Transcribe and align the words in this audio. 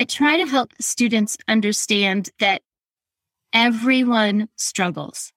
I 0.00 0.04
try 0.04 0.36
to 0.36 0.46
help 0.46 0.72
students 0.80 1.36
understand 1.48 2.30
that 2.38 2.62
everyone 3.52 4.48
struggles. 4.54 5.32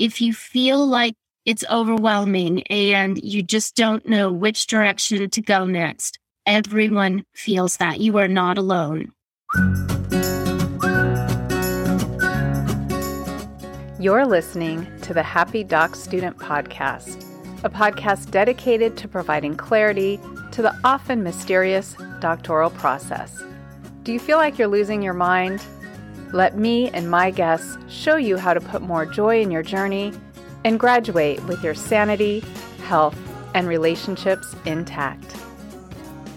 If 0.00 0.20
you 0.20 0.32
feel 0.32 0.84
like 0.84 1.14
it's 1.44 1.64
overwhelming 1.70 2.64
and 2.64 3.22
you 3.22 3.44
just 3.44 3.76
don't 3.76 4.04
know 4.08 4.32
which 4.32 4.66
direction 4.66 5.30
to 5.30 5.40
go 5.40 5.64
next, 5.64 6.18
everyone 6.44 7.24
feels 7.36 7.76
that. 7.76 8.00
You 8.00 8.18
are 8.18 8.26
not 8.26 8.58
alone. 8.58 9.12
You're 14.00 14.26
listening 14.26 14.88
to 15.02 15.14
the 15.14 15.22
Happy 15.22 15.62
Doc 15.62 15.94
Student 15.94 16.38
Podcast, 16.38 17.24
a 17.62 17.70
podcast 17.70 18.32
dedicated 18.32 18.96
to 18.96 19.06
providing 19.06 19.54
clarity 19.54 20.18
to 20.50 20.62
the 20.62 20.76
often 20.82 21.22
mysterious 21.22 21.94
doctoral 22.18 22.70
process. 22.70 23.40
Do 24.04 24.12
you 24.12 24.20
feel 24.20 24.36
like 24.36 24.58
you're 24.58 24.68
losing 24.68 25.00
your 25.00 25.14
mind? 25.14 25.64
Let 26.30 26.58
me 26.58 26.90
and 26.90 27.10
my 27.10 27.30
guests 27.30 27.78
show 27.88 28.16
you 28.16 28.36
how 28.36 28.52
to 28.52 28.60
put 28.60 28.82
more 28.82 29.06
joy 29.06 29.40
in 29.40 29.50
your 29.50 29.62
journey 29.62 30.12
and 30.62 30.78
graduate 30.78 31.42
with 31.44 31.64
your 31.64 31.72
sanity, 31.72 32.44
health, 32.82 33.18
and 33.54 33.66
relationships 33.66 34.54
intact. 34.66 35.34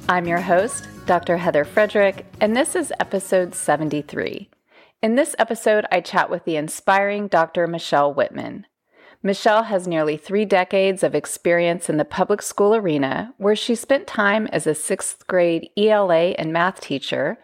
I'm 0.08 0.28
your 0.28 0.40
host, 0.40 0.88
Dr. 1.08 1.36
Heather 1.36 1.66
Frederick, 1.66 2.26
and 2.40 2.56
this 2.56 2.74
is 2.74 2.94
episode 3.02 3.54
73. 3.54 4.50
In 5.02 5.16
this 5.16 5.36
episode, 5.38 5.86
I 5.92 6.00
chat 6.00 6.30
with 6.30 6.46
the 6.46 6.56
inspiring 6.56 7.28
Dr. 7.28 7.68
Michelle 7.68 8.14
Whitman. 8.14 8.66
Michelle 9.22 9.64
has 9.64 9.86
nearly 9.86 10.16
three 10.16 10.46
decades 10.46 11.04
of 11.04 11.14
experience 11.14 11.90
in 11.90 11.98
the 11.98 12.06
public 12.06 12.42
school 12.42 12.74
arena, 12.74 13.34
where 13.36 13.58
she 13.58 13.76
spent 13.76 14.08
time 14.08 14.48
as 14.54 14.66
a 14.66 14.74
sixth 14.74 15.28
grade 15.28 15.70
ELA 15.76 16.30
and 16.38 16.54
math 16.54 16.80
teacher 16.80 17.38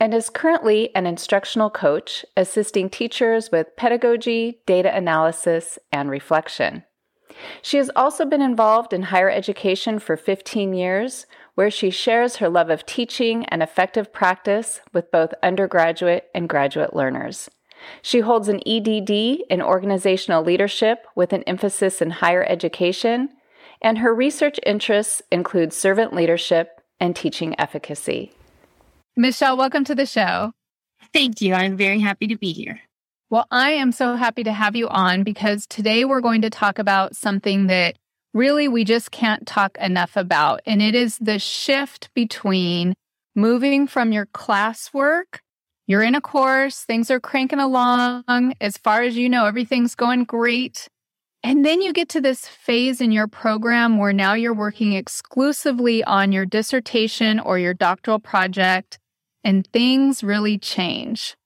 and 0.00 0.14
is 0.14 0.30
currently 0.30 0.94
an 0.94 1.06
instructional 1.06 1.70
coach 1.70 2.24
assisting 2.36 2.88
teachers 2.88 3.50
with 3.50 3.76
pedagogy, 3.76 4.60
data 4.66 4.94
analysis, 4.94 5.78
and 5.92 6.10
reflection. 6.10 6.84
She 7.62 7.76
has 7.76 7.90
also 7.94 8.24
been 8.24 8.42
involved 8.42 8.92
in 8.92 9.04
higher 9.04 9.30
education 9.30 9.98
for 9.98 10.16
15 10.16 10.72
years, 10.72 11.26
where 11.54 11.70
she 11.70 11.90
shares 11.90 12.36
her 12.36 12.48
love 12.48 12.70
of 12.70 12.86
teaching 12.86 13.44
and 13.46 13.62
effective 13.62 14.12
practice 14.12 14.80
with 14.92 15.10
both 15.10 15.34
undergraduate 15.42 16.28
and 16.34 16.48
graduate 16.48 16.94
learners. 16.94 17.50
She 18.02 18.20
holds 18.20 18.48
an 18.48 18.60
EDD 18.66 19.10
in 19.48 19.62
organizational 19.62 20.42
leadership 20.42 21.06
with 21.14 21.32
an 21.32 21.44
emphasis 21.44 22.02
in 22.02 22.10
higher 22.10 22.44
education, 22.48 23.30
and 23.80 23.98
her 23.98 24.14
research 24.14 24.58
interests 24.66 25.22
include 25.30 25.72
servant 25.72 26.12
leadership 26.12 26.80
and 26.98 27.14
teaching 27.14 27.58
efficacy. 27.58 28.32
Michelle, 29.18 29.56
welcome 29.56 29.82
to 29.82 29.96
the 29.96 30.06
show. 30.06 30.52
Thank 31.12 31.40
you. 31.40 31.52
I'm 31.52 31.76
very 31.76 31.98
happy 31.98 32.28
to 32.28 32.38
be 32.38 32.52
here. 32.52 32.80
Well, 33.30 33.48
I 33.50 33.72
am 33.72 33.90
so 33.90 34.14
happy 34.14 34.44
to 34.44 34.52
have 34.52 34.76
you 34.76 34.86
on 34.86 35.24
because 35.24 35.66
today 35.66 36.04
we're 36.04 36.20
going 36.20 36.42
to 36.42 36.50
talk 36.50 36.78
about 36.78 37.16
something 37.16 37.66
that 37.66 37.98
really 38.32 38.68
we 38.68 38.84
just 38.84 39.10
can't 39.10 39.44
talk 39.44 39.76
enough 39.78 40.16
about. 40.16 40.60
And 40.66 40.80
it 40.80 40.94
is 40.94 41.18
the 41.18 41.40
shift 41.40 42.10
between 42.14 42.94
moving 43.34 43.88
from 43.88 44.12
your 44.12 44.26
classwork, 44.26 45.40
you're 45.88 46.04
in 46.04 46.14
a 46.14 46.20
course, 46.20 46.84
things 46.84 47.10
are 47.10 47.18
cranking 47.18 47.58
along. 47.58 48.54
As 48.60 48.76
far 48.76 49.02
as 49.02 49.16
you 49.16 49.28
know, 49.28 49.46
everything's 49.46 49.96
going 49.96 50.26
great. 50.26 50.86
And 51.42 51.66
then 51.66 51.82
you 51.82 51.92
get 51.92 52.08
to 52.10 52.20
this 52.20 52.46
phase 52.46 53.00
in 53.00 53.10
your 53.10 53.26
program 53.26 53.98
where 53.98 54.12
now 54.12 54.34
you're 54.34 54.54
working 54.54 54.92
exclusively 54.92 56.04
on 56.04 56.30
your 56.30 56.46
dissertation 56.46 57.40
or 57.40 57.58
your 57.58 57.74
doctoral 57.74 58.20
project 58.20 59.00
and 59.44 59.66
things 59.72 60.22
really 60.22 60.58
change. 60.58 61.36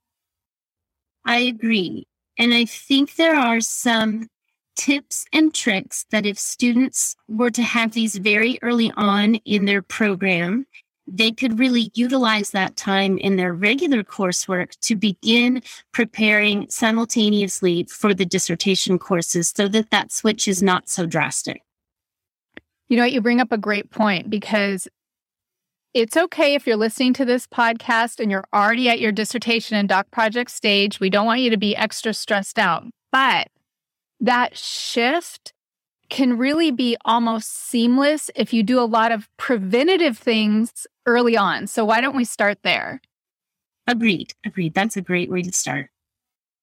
I 1.25 1.39
agree. 1.39 2.07
And 2.39 2.53
I 2.53 2.65
think 2.65 3.17
there 3.17 3.37
are 3.37 3.61
some 3.61 4.29
tips 4.77 5.27
and 5.33 5.55
tricks 5.55 6.07
that 6.11 6.27
if 6.27 6.39
students 6.39 7.15
were 7.29 7.51
to 7.51 7.63
have 7.63 7.93
these 7.93 8.17
very 8.17 8.59
early 8.63 8.93
on 8.97 9.37
in 9.37 9.67
their 9.67 9.83
program, 9.83 10.67
they 11.07 11.31
could 11.31 11.59
really 11.59 11.91
utilize 11.95 12.51
that 12.51 12.77
time 12.77 13.19
in 13.19 13.37
their 13.37 13.53
regular 13.53 14.03
coursework 14.03 14.79
to 14.81 14.97
begin 14.97 15.63
preparing 15.93 16.69
simultaneously 16.71 17.85
for 17.91 18.15
the 18.15 18.25
dissertation 18.25 18.99
courses 18.99 19.53
so 19.55 19.69
that 19.69 19.91
that 19.91 20.13
switch 20.13 20.49
is 20.49 20.63
not 20.63 20.89
so 20.89 21.05
drastic. 21.05 21.63
You 22.89 22.97
know 22.97 23.03
what? 23.03 23.13
You 23.13 23.21
bring 23.21 23.41
up 23.41 23.53
a 23.53 23.59
great 23.59 23.91
point 23.91 24.31
because 24.31 24.87
it's 25.95 26.17
okay 26.17 26.55
if 26.55 26.67
you're 26.67 26.77
listening 26.77 27.13
to 27.15 27.25
this 27.25 27.47
podcast 27.47 28.19
and 28.19 28.31
you're 28.31 28.45
already 28.53 28.89
at 28.89 29.01
your 29.01 29.13
dissertation 29.13 29.77
and 29.77 29.89
doc 29.89 30.11
project 30.11 30.51
stage. 30.51 31.01
We 31.01 31.11
don't 31.11 31.27
want 31.27 31.41
you 31.41 31.51
to 31.51 31.59
be 31.59 31.77
extra 31.77 32.15
stressed 32.15 32.59
out. 32.59 32.85
But 33.11 33.49
that 34.21 34.57
shift 34.57 35.53
can 36.09 36.39
really 36.39 36.71
be 36.71 36.97
almost 37.05 37.53
seamless 37.69 38.31
if 38.35 38.53
you 38.53 38.63
do 38.63 38.79
a 38.81 38.85
lot 38.85 39.13
of 39.13 39.29
preventative 39.37 40.17
things 40.17 40.87
early 41.07 41.37
on. 41.37 41.67
So, 41.67 41.85
why 41.85 42.01
don't 42.01 42.17
we 42.17 42.25
start 42.25 42.59
there? 42.63 43.01
Agreed. 43.87 44.33
Agreed. 44.45 44.75
That's 44.75 44.97
a 44.97 45.03
great 45.03 45.31
way 45.31 45.43
to 45.43 45.53
start. 45.53 45.91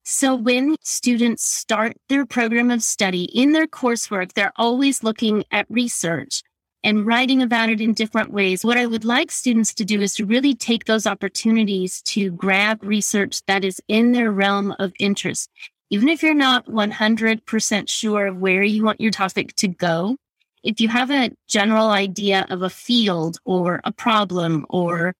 So, 0.03 0.35
when 0.35 0.75
students 0.81 1.43
start 1.43 1.97
their 2.07 2.25
program 2.25 2.71
of 2.71 2.81
study 2.81 3.25
in 3.25 3.51
their 3.51 3.67
coursework, 3.67 4.33
they're 4.33 4.53
always 4.55 5.03
looking 5.03 5.43
at 5.51 5.65
research 5.69 6.41
and 6.83 7.05
writing 7.05 7.41
about 7.41 7.69
it 7.69 7.81
in 7.81 7.93
different 7.93 8.31
ways. 8.31 8.63
What 8.63 8.77
I 8.77 8.85
would 8.85 9.05
like 9.05 9.31
students 9.31 9.73
to 9.75 9.85
do 9.85 10.01
is 10.01 10.15
to 10.15 10.25
really 10.25 10.55
take 10.55 10.85
those 10.85 11.05
opportunities 11.05 12.01
to 12.03 12.31
grab 12.31 12.83
research 12.83 13.41
that 13.47 13.65
is 13.65 13.81
in 13.87 14.13
their 14.13 14.31
realm 14.31 14.73
of 14.79 14.93
interest. 14.99 15.49
Even 15.89 16.07
if 16.07 16.21
you're 16.21 16.33
not 16.33 16.67
100% 16.67 17.89
sure 17.89 18.27
of 18.27 18.37
where 18.37 18.63
you 18.63 18.83
want 18.83 19.01
your 19.01 19.11
topic 19.11 19.55
to 19.55 19.67
go, 19.67 20.15
if 20.63 20.79
you 20.79 20.87
have 20.87 21.09
a 21.09 21.31
general 21.47 21.89
idea 21.89 22.45
of 22.49 22.61
a 22.61 22.69
field 22.69 23.39
or 23.45 23.81
a 23.83 23.91
problem 23.91 24.65
or 24.69 25.15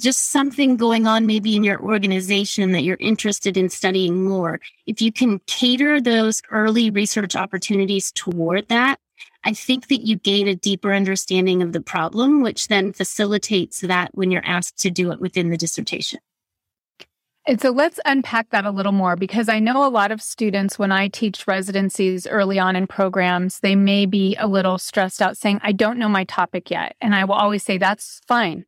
just 0.00 0.30
something 0.30 0.76
going 0.76 1.06
on 1.06 1.26
maybe 1.26 1.54
in 1.54 1.62
your 1.62 1.80
organization 1.80 2.72
that 2.72 2.82
you're 2.82 2.96
interested 2.98 3.56
in 3.56 3.68
studying 3.68 4.24
more, 4.24 4.58
if 4.86 5.00
you 5.02 5.12
can 5.12 5.38
cater 5.46 6.00
those 6.00 6.42
early 6.50 6.90
research 6.90 7.36
opportunities 7.36 8.10
toward 8.12 8.68
that, 8.68 8.98
I 9.44 9.52
think 9.54 9.88
that 9.88 10.06
you 10.06 10.16
gain 10.16 10.48
a 10.48 10.54
deeper 10.54 10.92
understanding 10.92 11.62
of 11.62 11.72
the 11.72 11.80
problem, 11.80 12.42
which 12.42 12.68
then 12.68 12.92
facilitates 12.92 13.80
that 13.80 14.10
when 14.12 14.30
you're 14.30 14.44
asked 14.44 14.78
to 14.78 14.90
do 14.90 15.12
it 15.12 15.20
within 15.20 15.50
the 15.50 15.56
dissertation. 15.56 16.20
And 17.46 17.60
so 17.60 17.70
let's 17.70 17.98
unpack 18.04 18.50
that 18.50 18.66
a 18.66 18.70
little 18.70 18.92
more 18.92 19.16
because 19.16 19.48
I 19.48 19.60
know 19.60 19.84
a 19.84 19.88
lot 19.88 20.12
of 20.12 20.20
students, 20.20 20.78
when 20.78 20.92
I 20.92 21.08
teach 21.08 21.46
residencies 21.46 22.26
early 22.26 22.58
on 22.58 22.76
in 22.76 22.86
programs, 22.86 23.60
they 23.60 23.74
may 23.74 24.04
be 24.04 24.36
a 24.38 24.46
little 24.46 24.76
stressed 24.76 25.22
out 25.22 25.38
saying, 25.38 25.58
I 25.62 25.72
don't 25.72 25.98
know 25.98 26.08
my 26.08 26.24
topic 26.24 26.70
yet. 26.70 26.96
And 27.00 27.14
I 27.14 27.24
will 27.24 27.34
always 27.34 27.62
say, 27.62 27.78
that's 27.78 28.20
fine. 28.28 28.66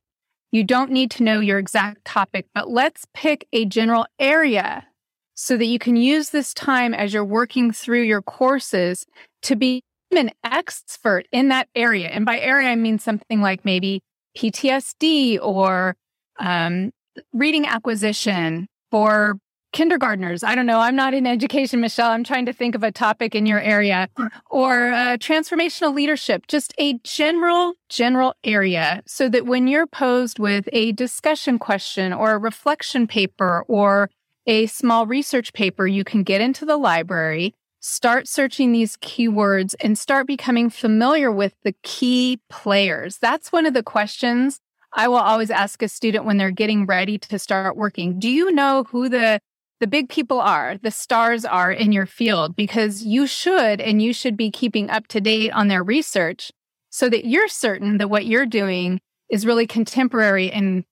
You 0.53 0.65
don't 0.65 0.91
need 0.91 1.11
to 1.13 1.23
know 1.23 1.41
your 1.41 1.59
exact 1.59 2.05
topic, 2.05 2.47
but 2.55 2.71
let's 2.71 3.07
pick 3.15 3.47
a 3.53 3.67
general 3.67 4.07
area 4.19 4.87
so 5.35 5.57
that 5.57 5.67
you 5.67 5.79
can 5.79 5.97
use 5.97 6.31
this 6.31 6.55
time 6.55 6.95
as 6.95 7.13
you're 7.13 7.25
working 7.25 7.73
through 7.73 8.03
your 8.03 8.23
courses 8.23 9.07
to 9.43 9.55
be 9.55 9.83
an 10.19 10.31
expert 10.45 11.27
in 11.33 11.49
that 11.49 11.69
area. 11.75 12.09
And 12.09 12.25
by 12.25 12.39
area, 12.39 12.69
I 12.69 12.77
mean 12.77 12.99
something 12.99 13.41
like 13.41 13.65
maybe 13.65 14.03
PTSD 14.37 15.39
or 15.41 15.97
um, 16.39 16.93
reading 17.33 17.67
acquisition 17.67 18.69
for 18.91 19.39
kindergartners. 19.73 20.45
I 20.45 20.55
don't 20.55 20.67
know. 20.67 20.79
I'm 20.79 20.97
not 20.97 21.15
in 21.15 21.27
education, 21.27 21.81
Michelle. 21.81 22.11
I'm 22.11 22.25
trying 22.25 22.47
to 22.47 22.53
think 22.53 22.75
of 22.75 22.83
a 22.83 22.93
topic 22.93 23.35
in 23.35 23.47
your 23.47 23.61
area 23.61 24.09
or 24.51 24.93
uh, 24.93 25.17
transformational 25.17 25.95
leadership, 25.95 26.47
just 26.47 26.75
a 26.79 26.99
general, 27.05 27.75
general 27.89 28.35
area 28.45 29.03
so 29.07 29.29
that 29.31 29.47
when 29.47 29.67
you're 29.67 29.87
posed 29.87 30.39
with 30.39 30.69
a 30.73 30.93
discussion 30.93 31.59
question 31.59 32.13
or 32.13 32.33
a 32.33 32.39
reflection 32.39 33.07
paper 33.07 33.65
or 33.67 34.11
a 34.47 34.67
small 34.67 35.07
research 35.07 35.53
paper, 35.53 35.87
you 35.87 36.05
can 36.05 36.23
get 36.23 36.41
into 36.41 36.65
the 36.65 36.77
library 36.77 37.55
start 37.83 38.29
searching 38.29 38.73
these 38.73 38.97
keywords 38.99 39.75
and 39.81 39.99
start 39.99 40.27
becoming 40.27 40.71
familiar 40.71 41.31
with 41.31 41.55
the 41.65 41.75
key 41.83 42.41
players. 42.49 43.19
That's 43.19 43.53
one 43.53 43.67
of 43.67 43.75
the 43.75 43.83
questions 43.83 44.61
I 44.95 45.09
will 45.09 45.17
always 45.17 45.51
ask 45.51 45.83
a 45.83 45.89
student 45.89 46.25
when 46.25 46.37
they're 46.37 46.51
getting 46.51 46.87
ready 46.87 47.19
to 47.19 47.39
start 47.39 47.77
working. 47.77 48.19
Do 48.19 48.31
you 48.31 48.53
know 48.53 48.85
who 48.85 49.09
the 49.09 49.41
the 49.81 49.87
big 49.89 50.09
people 50.09 50.41
are, 50.41 50.79
the 50.81 50.93
stars 50.93 51.45
are 51.45 51.73
in 51.73 51.91
your 51.91 52.07
field 52.07 52.55
because 52.55 53.03
you 53.03 53.27
should 53.27 53.81
and 53.81 54.01
you 54.01 54.13
should 54.13 54.37
be 54.37 54.49
keeping 54.49 54.89
up 54.89 55.09
to 55.09 55.21
date 55.21 55.51
on 55.51 55.67
their 55.67 55.83
research 55.83 56.53
so 56.91 57.09
that 57.09 57.27
you're 57.27 57.49
certain 57.49 57.99
that 57.99 58.09
what 58.09 58.25
you're 58.25 58.47
doing 58.47 59.01
is 59.29 59.45
really 59.45 59.67
contemporary 59.67 60.53
and 60.53 60.85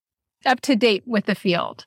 up 0.45 0.61
to 0.63 0.75
date 0.75 1.05
with 1.07 1.27
the 1.27 1.37
field. 1.37 1.85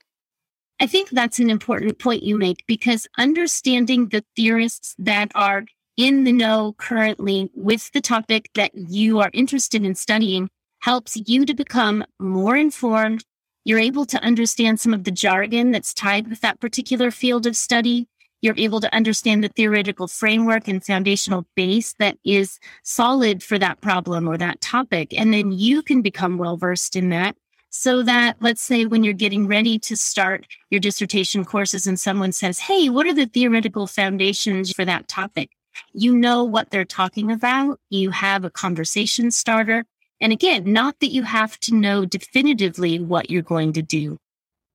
I 0.83 0.85
think 0.85 1.11
that's 1.11 1.39
an 1.39 1.49
important 1.49 1.97
point 1.97 2.23
you 2.23 2.37
make 2.37 2.65
because 2.67 3.07
understanding 3.17 4.09
the 4.09 4.21
theorists 4.35 4.95
that 4.99 5.31
are 5.33 5.63
in 5.95 6.25
the 6.25 6.33
know 6.33 6.75
currently 6.77 7.49
with 7.55 7.89
the 7.93 8.01
topic 8.01 8.49
that 8.55 8.71
you 8.75 9.21
are 9.21 9.29
interested 9.31 9.85
in 9.85 9.95
studying 9.95 10.49
helps 10.81 11.15
you 11.25 11.45
to 11.45 11.53
become 11.53 12.03
more 12.19 12.57
informed 12.57 13.23
You're 13.63 13.79
able 13.79 14.05
to 14.07 14.21
understand 14.21 14.81
some 14.81 14.93
of 14.93 15.05
the 15.05 15.11
jargon 15.11 15.71
that's 15.71 15.93
tied 15.93 16.27
with 16.29 16.41
that 16.41 16.59
particular 16.59 17.11
field 17.11 17.45
of 17.45 17.55
study. 17.55 18.09
You're 18.41 18.57
able 18.57 18.81
to 18.81 18.93
understand 18.93 19.41
the 19.41 19.47
theoretical 19.55 20.09
framework 20.09 20.67
and 20.67 20.83
foundational 20.83 21.47
base 21.55 21.93
that 21.99 22.17
is 22.25 22.59
solid 22.83 23.41
for 23.41 23.57
that 23.57 23.79
problem 23.79 24.27
or 24.27 24.37
that 24.37 24.59
topic. 24.59 25.17
And 25.17 25.33
then 25.33 25.53
you 25.53 25.81
can 25.81 26.01
become 26.01 26.37
well 26.37 26.57
versed 26.57 26.97
in 26.97 27.07
that 27.11 27.37
so 27.75 28.03
that 28.03 28.37
let's 28.39 28.61
say 28.61 28.85
when 28.85 29.03
you're 29.03 29.13
getting 29.15 29.47
ready 29.47 29.79
to 29.79 29.97
start 29.97 30.45
your 30.69 30.79
dissertation 30.79 31.43
courses 31.43 31.87
and 31.87 31.99
someone 31.99 32.31
says, 32.31 32.59
Hey, 32.59 32.87
what 32.87 33.07
are 33.07 33.15
the 33.15 33.25
theoretical 33.25 33.87
foundations 33.87 34.71
for 34.71 34.85
that 34.85 35.07
topic? 35.07 35.49
You 35.91 36.15
know 36.15 36.43
what 36.43 36.69
they're 36.69 36.85
talking 36.85 37.31
about. 37.31 37.79
You 37.89 38.11
have 38.11 38.45
a 38.45 38.51
conversation 38.51 39.31
starter. 39.31 39.85
And 40.21 40.31
again, 40.31 40.71
not 40.71 40.99
that 40.99 41.11
you 41.11 41.23
have 41.23 41.59
to 41.61 41.73
know 41.73 42.05
definitively 42.05 42.99
what 42.99 43.31
you're 43.31 43.41
going 43.41 43.73
to 43.73 43.81
do, 43.81 44.19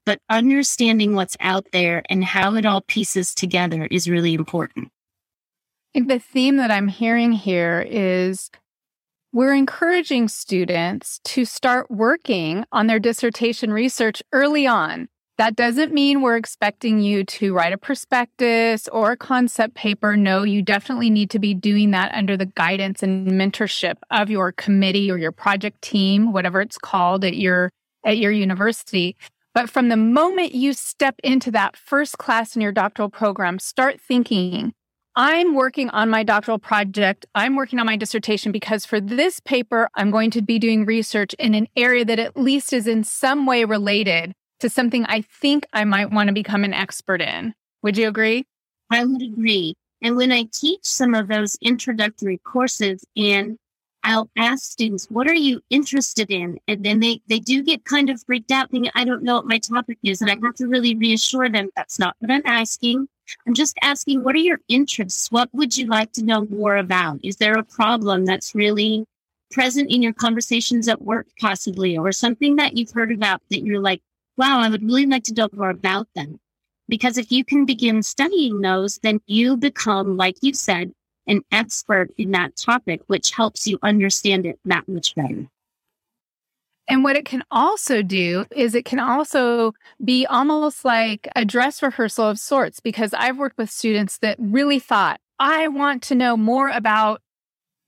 but 0.05 0.19
understanding 0.29 1.15
what's 1.15 1.37
out 1.39 1.69
there 1.73 2.03
and 2.11 2.25
how 2.25 2.57
it 2.57 2.67
all 2.67 2.81
pieces 2.81 3.33
together 3.33 3.87
is 3.93 4.11
really 4.11 4.35
important. 4.35 4.89
I 5.95 6.01
think 6.01 6.09
The 6.09 6.19
theme 6.19 6.57
that 6.57 6.73
I'm 6.73 6.89
hearing 6.89 7.31
here 7.31 7.87
is 7.89 8.51
we're 9.33 9.55
encouraging 9.55 10.29
students 10.29 11.21
to 11.25 11.45
start 11.45 11.91
working 11.91 12.65
on 12.73 12.87
their 12.87 12.99
dissertation 12.99 13.73
research 13.73 14.23
early 14.33 14.67
on. 14.67 15.09
That 15.37 15.55
doesn't 15.55 15.93
mean 15.93 16.21
we're 16.21 16.37
expecting 16.37 16.99
you 16.99 17.23
to 17.25 17.55
write 17.55 17.73
a 17.73 17.79
prospectus 17.79 18.89
or 18.89 19.13
a 19.13 19.17
concept 19.17 19.75
paper. 19.75 20.17
No, 20.17 20.43
you 20.43 20.63
definitely 20.63 21.11
need 21.11 21.31
to 21.31 21.39
be 21.39 21.55
doing 21.55 21.93
that 21.93 22.13
under 22.13 22.37
the 22.37 22.47
guidance 22.47 23.03
and 23.03 23.29
mentorship 23.29 23.97
of 24.11 24.31
your 24.31 24.51
committee 24.51 25.11
or 25.11 25.19
your 25.19 25.31
project 25.31 25.81
team, 25.83 26.33
whatever 26.33 26.61
it's 26.61 26.79
called 26.79 27.25
at 27.25 27.37
your 27.37 27.71
at 28.05 28.19
your 28.19 28.33
university. 28.33 29.17
But 29.55 29.71
from 29.71 29.91
the 29.91 29.97
moment 29.97 30.55
you 30.55 30.73
step 30.73 31.17
into 31.23 31.51
that 31.53 31.77
first 31.77 32.19
class 32.19 32.57
in 32.57 32.63
your 32.63 32.73
doctoral 32.73 33.11
program, 33.11 33.59
start 33.59 34.01
thinking 34.01 34.73
I'm 35.21 35.57
working 35.57 35.91
on 35.91 36.11
my 36.11 36.23
doctoral 36.23 36.61
project. 36.61 37.27
I'm 37.35 37.57
working 37.57 37.81
on 37.81 37.87
my 37.87 37.97
dissertation 37.97 38.53
because 38.53 38.87
for 38.87 39.01
this 39.01 39.41
paper, 39.41 39.89
I'm 39.97 40.13
going 40.13 40.31
to 40.31 40.43
be 40.43 40.61
doing 40.61 40.85
research 40.85 41.35
in 41.41 41.57
an 41.57 41.67
area 41.77 42.05
that 42.05 42.21
at 42.21 42.37
least 42.37 42.73
is 42.73 42.87
in 42.87 43.03
some 43.03 43.45
way 43.45 43.65
related 43.65 44.33
to 44.61 44.71
something 44.71 45.05
I 45.07 45.23
think 45.23 45.67
I 45.73 45.85
might 45.85 46.13
want 46.13 46.29
to 46.29 46.33
become 46.33 46.63
an 46.63 46.73
expert 46.73 47.21
in. 47.21 47.53
Would 47.83 47.97
you 47.97 48.07
agree? 48.07 48.47
I 48.93 49.05
would 49.05 49.21
agree. 49.21 49.75
And 50.03 50.17
when 50.17 50.31
I 50.31 50.47
teach 50.53 50.85
some 50.85 51.17
of 51.17 51.27
those 51.27 51.59
introductory 51.61 52.39
courses 52.39 53.05
and 53.17 53.59
I'll 54.05 54.31
ask 54.39 54.71
students, 54.71 55.09
what 55.11 55.27
are 55.27 55.35
you 55.35 55.61
interested 55.69 56.31
in? 56.31 56.61
And 56.69 56.85
then 56.85 57.01
they, 57.01 57.23
they 57.27 57.41
do 57.41 57.65
get 57.65 57.85
kind 57.85 58.09
of 58.09 58.23
freaked 58.23 58.53
out 58.53 58.71
thinking, 58.71 58.93
I 58.95 59.05
don't 59.05 59.25
know 59.25 59.35
what 59.35 59.47
my 59.47 59.59
topic 59.59 59.99
is. 60.05 60.23
And 60.23 60.31
I 60.31 60.37
have 60.41 60.55
to 60.55 60.69
really 60.69 60.95
reassure 60.95 61.49
them 61.49 61.71
that's 61.75 61.99
not 61.99 62.15
what 62.21 62.31
I'm 62.31 62.43
asking. 62.45 63.09
I'm 63.47 63.55
just 63.55 63.77
asking, 63.83 64.23
what 64.23 64.35
are 64.35 64.39
your 64.39 64.61
interests? 64.69 65.31
What 65.31 65.49
would 65.53 65.77
you 65.77 65.87
like 65.87 66.13
to 66.13 66.25
know 66.25 66.47
more 66.47 66.77
about? 66.77 67.21
Is 67.23 67.37
there 67.37 67.55
a 67.55 67.65
problem 67.65 68.25
that's 68.25 68.55
really 68.55 69.05
present 69.51 69.91
in 69.91 70.03
your 70.03 70.13
conversations 70.13 70.89
at 70.89 71.03
work, 71.03 71.27
possibly, 71.41 71.97
or 71.97 72.13
something 72.13 72.57
that 72.57 72.77
you've 72.77 72.91
heard 72.91 73.13
about 73.13 73.41
that 73.51 73.63
you're 73.63 73.81
like, 73.81 74.03
wow, 74.37 74.61
I 74.61 74.69
would 74.69 74.83
really 74.83 75.07
like 75.07 75.25
to 75.25 75.35
know 75.35 75.49
more 75.53 75.71
about 75.71 76.09
them? 76.15 76.39
Because 76.89 77.19
if 77.19 77.31
you 77.31 77.45
can 77.45 77.67
begin 77.67 78.03
studying 78.03 78.61
those, 78.61 78.99
then 79.03 79.21
you 79.27 79.57
become, 79.57 80.17
like 80.17 80.37
you 80.41 80.55
said, 80.55 80.93
an 81.27 81.43
expert 81.53 82.11
in 82.17 82.31
that 82.31 82.57
topic, 82.57 83.03
which 83.07 83.33
helps 83.33 83.67
you 83.67 83.79
understand 83.83 84.47
it 84.47 84.59
that 84.65 84.89
much 84.89 85.15
better. 85.15 85.47
And 86.89 87.05
what 87.05 87.17
it 87.17 87.27
can 87.27 87.45
also 87.51 88.03
do 88.03 88.47
is 88.51 88.75
it 88.75 88.87
can 88.87 88.99
also 88.99 89.75
be 90.03 90.25
almost 90.25 90.85
like 90.85 91.29
a 91.37 91.45
dress 91.45 91.83
rehearsal 91.83 92.27
of 92.27 92.39
sorts, 92.39 92.81
because 92.81 93.13
I've 93.13 93.39
worked 93.39 93.59
with 93.59 93.71
students 93.71 94.19
that 94.19 94.37
really 94.39 94.79
thought, 94.79 95.21
I 95.39 95.69
want 95.69 96.03
to 96.05 96.15
know 96.15 96.37
more 96.37 96.71
about 96.71 97.21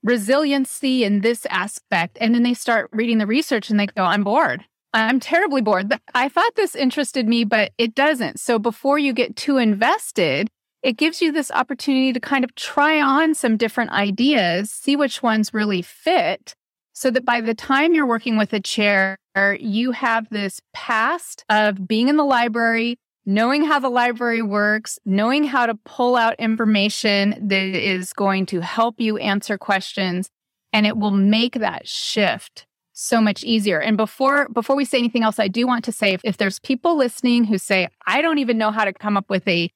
resiliency 0.02 1.02
in 1.02 1.22
this 1.22 1.46
aspect. 1.50 2.18
And 2.20 2.34
then 2.34 2.42
they 2.42 2.54
start 2.54 2.90
reading 2.92 3.18
the 3.18 3.26
research 3.26 3.70
and 3.70 3.80
they 3.80 3.86
go, 3.86 4.04
I'm 4.04 4.24
bored. 4.24 4.64
I'm 4.92 5.20
terribly 5.20 5.60
bored. 5.60 5.92
I 6.14 6.28
thought 6.28 6.56
this 6.56 6.74
interested 6.74 7.28
me, 7.28 7.44
but 7.44 7.72
it 7.78 7.94
doesn't. 7.94 8.40
So 8.40 8.58
before 8.58 8.98
you 8.98 9.12
get 9.12 9.36
too 9.36 9.56
invested, 9.56 10.48
it 10.82 10.96
gives 10.96 11.20
you 11.22 11.32
this 11.32 11.50
opportunity 11.50 12.12
to 12.12 12.20
kind 12.20 12.44
of 12.44 12.54
try 12.54 13.00
on 13.00 13.34
some 13.34 13.56
different 13.56 13.92
ideas, 13.92 14.70
see 14.70 14.96
which 14.96 15.22
ones 15.22 15.54
really 15.54 15.82
fit, 15.82 16.54
so 17.00 17.10
that 17.10 17.24
by 17.24 17.40
the 17.40 17.54
time 17.54 17.94
you're 17.94 18.04
working 18.04 18.36
with 18.36 18.52
a 18.52 18.60
chair, 18.60 19.16
you 19.58 19.90
have 19.92 20.28
this 20.28 20.60
past 20.74 21.46
of 21.48 21.88
being 21.88 22.08
in 22.08 22.18
the 22.18 22.24
library, 22.24 22.98
knowing 23.24 23.64
how 23.64 23.78
the 23.78 23.88
library 23.88 24.42
works, 24.42 24.98
knowing 25.06 25.44
how 25.44 25.64
to 25.64 25.74
pull 25.86 26.14
out 26.14 26.38
information 26.38 27.48
that 27.48 27.62
is 27.62 28.12
going 28.12 28.44
to 28.44 28.60
help 28.60 29.00
you 29.00 29.16
answer 29.16 29.56
questions, 29.56 30.28
and 30.74 30.86
it 30.86 30.98
will 30.98 31.10
make 31.10 31.54
that 31.54 31.88
shift 31.88 32.66
so 32.92 33.18
much 33.18 33.44
easier. 33.44 33.80
And 33.80 33.96
before 33.96 34.50
before 34.50 34.76
we 34.76 34.84
say 34.84 34.98
anything 34.98 35.22
else, 35.22 35.38
I 35.38 35.48
do 35.48 35.66
want 35.66 35.86
to 35.86 35.92
say 35.92 36.12
if, 36.12 36.20
if 36.22 36.36
there's 36.36 36.58
people 36.58 36.98
listening 36.98 37.44
who 37.44 37.56
say, 37.56 37.88
I 38.06 38.20
don't 38.20 38.40
even 38.40 38.58
know 38.58 38.72
how 38.72 38.84
to 38.84 38.92
come 38.92 39.16
up 39.16 39.30
with 39.30 39.48
a 39.48 39.70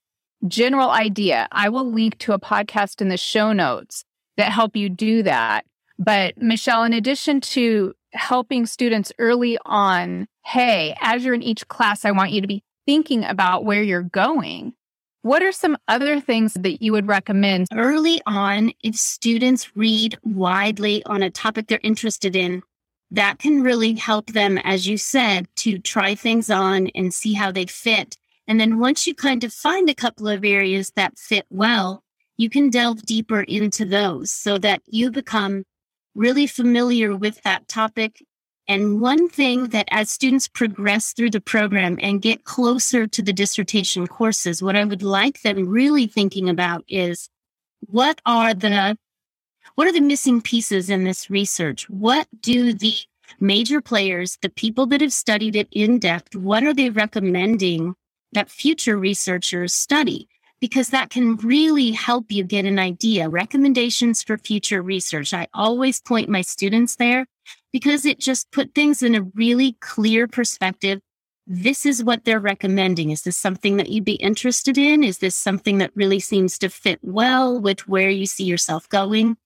general 0.47 0.91
idea, 0.91 1.49
I 1.50 1.70
will 1.70 1.91
link 1.91 2.19
to 2.19 2.35
a 2.35 2.38
podcast 2.38 3.00
in 3.00 3.09
the 3.09 3.17
show 3.17 3.55
notes 3.55 4.05
that 4.37 4.53
help 4.53 4.77
you 4.77 4.91
do 4.91 5.23
that. 5.23 5.65
But 5.99 6.37
Michelle, 6.37 6.85
in 6.85 6.93
addition 6.93 7.41
to 7.41 7.94
helping 8.12 8.67
students 8.67 9.12
early 9.19 9.58
on, 9.64 10.26
hey, 10.44 10.96
as 11.00 11.25
you're 11.25 11.35
in 11.35 11.43
each 11.43 11.67
class, 11.69 12.05
I 12.05 12.11
want 12.11 12.32
you 12.32 12.41
to 12.41 12.49
be 12.49 12.64
thinking 12.87 13.25
about 13.25 13.64
where 13.64 13.82
you're 13.82 14.02
going. 14.02 14.75
What 15.23 15.43
are 15.43 15.52
some 15.52 15.79
other 15.88 16.20
things 16.20 16.52
that 16.55 16.82
you 16.82 16.93
would 16.93 17.08
recommend? 17.08 17.69
Early 17.73 18.20
on, 18.26 18.73
if 18.82 18.96
students 18.96 19.75
read 19.75 20.19
widely 20.23 21.02
on 21.06 21.23
a 21.23 21.31
topic 21.31 21.67
they're 21.67 21.81
interested 21.82 22.37
in, 22.37 22.62
that 23.11 23.38
can 23.38 23.62
really 23.62 23.94
help 23.94 24.26
them, 24.32 24.58
as 24.58 24.87
you 24.87 24.99
said, 24.99 25.46
to 25.56 25.79
try 25.79 26.14
things 26.14 26.50
on 26.50 26.88
and 26.88 27.14
see 27.14 27.32
how 27.32 27.52
they 27.52 27.64
fit. 27.67 28.19
And 28.46 28.61
then 28.61 28.79
once 28.79 29.06
you 29.06 29.14
kind 29.14 29.44
of 29.44 29.52
find 29.52 29.88
a 29.88 29.94
couple 29.94 30.29
of 30.29 30.44
areas 30.44 30.93
that 30.96 31.19
fit 31.19 31.46
well, 31.49 32.02
you 32.37 32.50
can 32.50 32.69
delve 32.69 33.02
deeper 33.06 33.43
into 33.43 33.85
those 33.85 34.31
so 34.31 34.58
that 34.58 34.82
you 34.87 35.11
become 35.11 35.64
really 36.14 36.46
familiar 36.46 37.16
with 37.16 37.43
that 37.43 37.69
topic. 37.69 38.25
And 38.66 39.00
one 39.00 39.28
thing 39.28 39.69
that 39.69 39.88
as 39.90 40.11
students 40.11 40.49
progress 40.49 41.12
through 41.12 41.31
the 41.31 41.40
program 41.40 41.99
and 42.00 42.22
get 42.22 42.44
closer 42.44 43.06
to 43.06 43.22
the 43.22 43.32
dissertation 43.32 44.06
courses, 44.06 44.62
what 44.62 44.77
I 44.77 44.84
would 44.84 45.03
like 45.03 45.43
them 45.43 45.69
really 45.69 46.06
thinking 46.06 46.48
about 46.48 46.84
is 46.89 47.29
what 47.81 48.20
are 48.24 48.55
the 48.55 48.96
what 49.74 49.86
are 49.86 49.93
the 49.93 50.00
missing 50.00 50.41
pieces 50.41 50.89
in 50.89 51.05
this 51.05 51.29
research? 51.31 51.89
What 51.91 52.29
do 52.41 52.72
the 52.72 52.94
major 53.41 53.81
players, 53.81 54.39
the 54.43 54.48
people 54.48 54.86
that 54.86 55.00
have 55.00 55.12
studied 55.12 55.56
it 55.56 55.69
in 55.72 55.98
depth, 55.98 56.36
what 56.36 56.62
are 56.62 56.74
they 56.74 56.91
recommending 56.91 57.94
that 58.32 58.50
future 58.50 58.96
researchers 58.96 59.72
study? 59.72 60.29
Because 60.65 60.89
that 60.89 61.11
can 61.11 61.37
really 61.37 61.91
help 61.91 62.33
you 62.33 62.43
get 62.43 62.65
an 62.65 62.79
idea. 62.79 63.29
Recommendations 63.29 64.23
for 64.23 64.39
future 64.39 64.81
research. 64.81 65.35
I 65.35 65.47
always 65.53 66.01
point 66.01 66.31
my 66.31 66.41
students 66.41 66.97
there 66.97 67.27
because 67.71 68.06
it 68.06 68.19
just 68.19 68.51
put 68.51 68.75
things 68.75 69.03
in 69.03 69.15
a 69.15 69.25
really 69.35 69.77
clear 69.83 70.27
perspective. 70.27 71.01
This 71.47 71.85
is 71.85 72.03
what 72.03 72.25
they're 72.25 72.41
recommending. 72.41 73.11
Is 73.11 73.25
this 73.25 73.37
something 73.37 73.77
that 73.77 73.91
you'd 73.91 74.06
be 74.06 74.15
interested 74.15 74.79
in? 74.79 75.05
Is 75.05 75.19
this 75.19 75.35
something 75.35 75.77
that 75.79 75.91
really 75.94 76.19
seems 76.19 76.59
to 76.61 76.71
fit 76.71 76.99
well 77.03 77.61
with 77.61 77.87
where 77.87 78.09
you 78.09 78.25
see 78.25 78.44
yourself 78.44 78.89
going? 78.89 79.37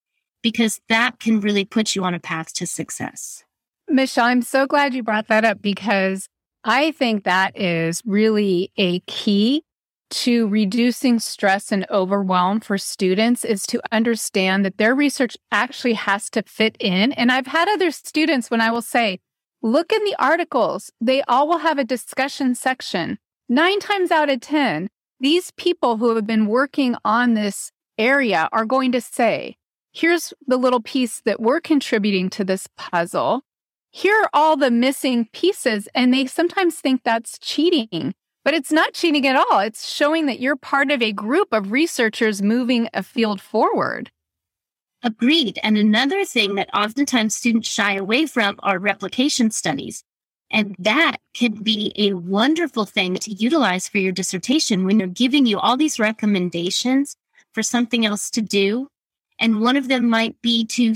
Because 0.40 0.80
that 0.88 1.18
can 1.18 1.40
really 1.40 1.64
put 1.64 1.96
you 1.96 2.04
on 2.04 2.14
a 2.14 2.20
path 2.20 2.52
to 2.52 2.64
success. 2.64 3.42
Michelle, 3.88 4.26
I'm 4.26 4.42
so 4.42 4.68
glad 4.68 4.94
you 4.94 5.02
brought 5.02 5.26
that 5.26 5.44
up 5.44 5.60
because 5.60 6.28
I 6.62 6.92
think 6.92 7.24
that 7.24 7.58
is 7.60 8.02
really 8.06 8.70
a 8.76 9.00
key 9.00 9.64
to 10.10 10.48
reducing 10.48 11.18
stress 11.18 11.70
and 11.72 11.86
overwhelm 11.90 12.60
for 12.60 12.78
students 12.78 13.44
is 13.44 13.66
to 13.66 13.80
understand 13.92 14.64
that 14.64 14.78
their 14.78 14.94
research 14.94 15.36
actually 15.50 15.94
has 15.94 16.30
to 16.30 16.42
fit 16.42 16.76
in. 16.80 17.12
And 17.12 17.30
I've 17.30 17.46
had 17.46 17.68
other 17.68 17.90
students 17.90 18.50
when 18.50 18.60
I 18.60 18.70
will 18.70 18.82
say, 18.82 19.20
look 19.62 19.92
in 19.92 20.04
the 20.04 20.16
articles, 20.18 20.90
they 21.00 21.22
all 21.22 21.48
will 21.48 21.58
have 21.58 21.78
a 21.78 21.84
discussion 21.84 22.54
section. 22.54 23.18
Nine 23.48 23.80
times 23.80 24.10
out 24.10 24.30
of 24.30 24.40
10, 24.40 24.88
these 25.20 25.50
people 25.52 25.96
who 25.96 26.14
have 26.14 26.26
been 26.26 26.46
working 26.46 26.94
on 27.04 27.34
this 27.34 27.72
area 27.96 28.48
are 28.52 28.64
going 28.64 28.92
to 28.92 29.00
say, 29.00 29.56
here's 29.92 30.32
the 30.46 30.56
little 30.56 30.80
piece 30.80 31.20
that 31.24 31.40
we're 31.40 31.60
contributing 31.60 32.30
to 32.30 32.44
this 32.44 32.68
puzzle. 32.76 33.42
Here 33.90 34.22
are 34.22 34.30
all 34.32 34.56
the 34.56 34.70
missing 34.70 35.28
pieces. 35.32 35.88
And 35.94 36.12
they 36.12 36.26
sometimes 36.26 36.76
think 36.76 37.02
that's 37.02 37.38
cheating. 37.38 38.14
But 38.44 38.54
it's 38.54 38.72
not 38.72 38.94
cheating 38.94 39.26
at 39.26 39.36
all. 39.36 39.58
It's 39.60 39.88
showing 39.88 40.26
that 40.26 40.40
you're 40.40 40.56
part 40.56 40.90
of 40.90 41.02
a 41.02 41.12
group 41.12 41.48
of 41.52 41.72
researchers 41.72 42.40
moving 42.40 42.88
a 42.94 43.02
field 43.02 43.40
forward. 43.40 44.10
Agreed. 45.02 45.58
And 45.62 45.76
another 45.76 46.24
thing 46.24 46.56
that 46.56 46.74
oftentimes 46.74 47.34
students 47.34 47.68
shy 47.68 47.94
away 47.94 48.26
from 48.26 48.56
are 48.60 48.78
replication 48.78 49.50
studies. 49.50 50.02
And 50.50 50.74
that 50.78 51.18
can 51.34 51.62
be 51.62 51.92
a 51.96 52.14
wonderful 52.14 52.86
thing 52.86 53.16
to 53.16 53.32
utilize 53.32 53.86
for 53.86 53.98
your 53.98 54.12
dissertation 54.12 54.84
when 54.84 54.98
they're 54.98 55.06
giving 55.06 55.46
you 55.46 55.58
all 55.58 55.76
these 55.76 55.98
recommendations 55.98 57.16
for 57.52 57.62
something 57.62 58.06
else 58.06 58.30
to 58.30 58.40
do. 58.40 58.88
And 59.38 59.60
one 59.60 59.76
of 59.76 59.88
them 59.88 60.08
might 60.08 60.40
be 60.42 60.64
to 60.66 60.94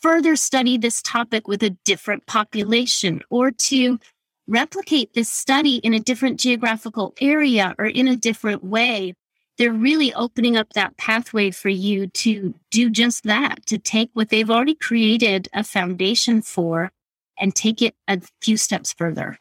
further 0.00 0.36
study 0.36 0.76
this 0.76 1.00
topic 1.02 1.46
with 1.46 1.62
a 1.62 1.76
different 1.84 2.26
population 2.26 3.22
or 3.30 3.50
to 3.50 3.98
replicate 4.46 5.14
this 5.14 5.28
study 5.28 5.76
in 5.76 5.94
a 5.94 6.00
different 6.00 6.38
geographical 6.38 7.14
area 7.20 7.74
or 7.78 7.86
in 7.86 8.08
a 8.08 8.16
different 8.16 8.64
way. 8.64 9.14
They're 9.56 9.72
really 9.72 10.12
opening 10.14 10.56
up 10.56 10.72
that 10.72 10.96
pathway 10.96 11.50
for 11.50 11.68
you 11.68 12.08
to 12.08 12.54
do 12.70 12.90
just 12.90 13.24
that, 13.24 13.64
to 13.66 13.78
take 13.78 14.10
what 14.12 14.28
they've 14.28 14.50
already 14.50 14.74
created 14.74 15.48
a 15.54 15.62
foundation 15.62 16.42
for 16.42 16.90
and 17.38 17.54
take 17.54 17.80
it 17.80 17.94
a 18.08 18.20
few 18.42 18.56
steps 18.56 18.92
further. 18.92 19.38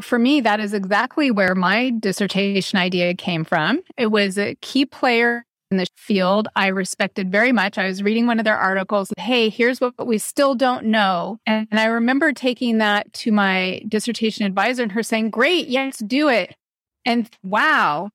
For 0.00 0.18
me, 0.18 0.40
that 0.40 0.60
is 0.60 0.72
exactly 0.72 1.30
where 1.30 1.54
my 1.54 1.90
dissertation 1.90 2.78
idea 2.78 3.14
came 3.14 3.44
from. 3.44 3.82
It 3.96 4.06
was 4.06 4.38
a 4.38 4.54
key 4.56 4.86
player 4.86 5.44
in 5.70 5.76
the 5.76 5.86
field 5.96 6.48
I 6.56 6.68
respected 6.68 7.30
very 7.30 7.52
much. 7.52 7.78
I 7.78 7.86
was 7.86 8.02
reading 8.02 8.26
one 8.26 8.38
of 8.38 8.44
their 8.44 8.56
articles. 8.56 9.12
Hey, 9.16 9.48
here's 9.48 9.80
what 9.80 10.06
we 10.06 10.18
still 10.18 10.54
don't 10.54 10.86
know. 10.86 11.38
And, 11.46 11.68
I 11.72 11.86
remember 11.86 12.32
taking 12.32 12.78
that 12.78 13.12
to 13.14 13.32
my 13.32 13.82
dissertation 13.88 14.44
advisor 14.44 14.82
and 14.82 14.92
her 14.92 15.02
saying, 15.02 15.30
Great, 15.30 15.68
yes, 15.68 15.98
do 15.98 16.28
it. 16.28 16.54
And 17.06 17.30
wow, 17.42 18.10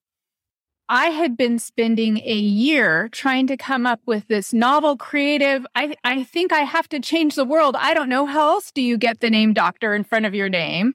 I 0.88 1.08
had 1.08 1.36
been 1.36 1.58
spending 1.58 2.18
a 2.20 2.36
year 2.36 3.10
trying 3.12 3.48
to 3.48 3.58
come 3.58 3.88
up 3.88 4.02
with 4.06 4.28
this 4.28 4.54
novel, 4.54 4.98
creative. 4.98 5.66
I, 5.74 5.96
I 6.04 6.24
think 6.24 6.54
I 6.54 6.60
have 6.60 6.88
to 6.90 7.00
change 7.00 7.36
the 7.36 7.46
world. 7.46 7.76
I 7.80 7.96
don't 7.96 8.10
know. 8.10 8.28
How 8.28 8.50
else 8.50 8.72
do 8.72 8.82
you 8.82 8.98
get 8.98 9.20
the 9.20 9.32
name 9.32 9.54
doctor 9.54 9.96
in 9.96 10.04
front 10.04 10.26
of 10.26 10.36
your 10.36 10.50
name? 10.50 10.94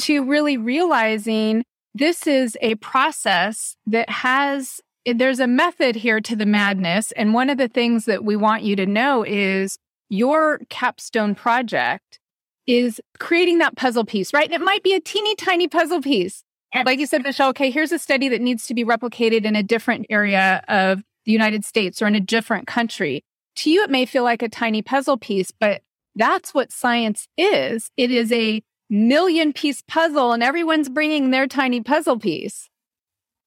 To 0.00 0.22
really 0.22 0.58
realizing 0.58 1.64
this 1.94 2.26
is 2.26 2.58
a 2.60 2.74
process 2.74 3.76
that 3.86 4.10
has, 4.10 4.80
there's 5.14 5.40
a 5.40 5.46
method 5.46 5.96
here 5.96 6.20
to 6.20 6.36
the 6.36 6.46
madness. 6.46 7.12
And 7.12 7.34
one 7.34 7.50
of 7.50 7.58
the 7.58 7.68
things 7.68 8.04
that 8.06 8.24
we 8.24 8.36
want 8.36 8.62
you 8.62 8.76
to 8.76 8.86
know 8.86 9.24
is 9.24 9.78
your 10.08 10.60
capstone 10.68 11.34
project 11.34 12.18
is 12.66 13.00
creating 13.18 13.58
that 13.58 13.76
puzzle 13.76 14.04
piece, 14.04 14.32
right? 14.34 14.46
And 14.46 14.54
it 14.54 14.64
might 14.64 14.82
be 14.82 14.94
a 14.94 15.00
teeny 15.00 15.36
tiny 15.36 15.68
puzzle 15.68 16.00
piece 16.00 16.42
like 16.84 16.98
you 16.98 17.06
said, 17.06 17.22
Michelle, 17.22 17.50
okay, 17.50 17.70
here's 17.70 17.92
a 17.92 17.98
study 17.98 18.28
that 18.28 18.40
needs 18.40 18.66
to 18.66 18.74
be 18.74 18.84
replicated 18.84 19.44
in 19.44 19.56
a 19.56 19.62
different 19.62 20.06
area 20.10 20.62
of 20.68 21.02
the 21.24 21.32
United 21.32 21.64
States 21.64 22.02
or 22.02 22.06
in 22.06 22.14
a 22.14 22.20
different 22.20 22.66
country. 22.66 23.24
To 23.56 23.70
you, 23.70 23.82
it 23.82 23.90
may 23.90 24.04
feel 24.04 24.24
like 24.24 24.42
a 24.42 24.48
tiny 24.48 24.82
puzzle 24.82 25.16
piece, 25.16 25.50
but 25.50 25.82
that's 26.14 26.52
what 26.52 26.72
science 26.72 27.28
is. 27.36 27.90
It 27.96 28.10
is 28.10 28.30
a 28.32 28.62
million 28.90 29.52
piece 29.52 29.82
puzzle, 29.88 30.32
and 30.32 30.42
everyone's 30.42 30.88
bringing 30.88 31.30
their 31.30 31.46
tiny 31.46 31.80
puzzle 31.80 32.18
piece. 32.18 32.68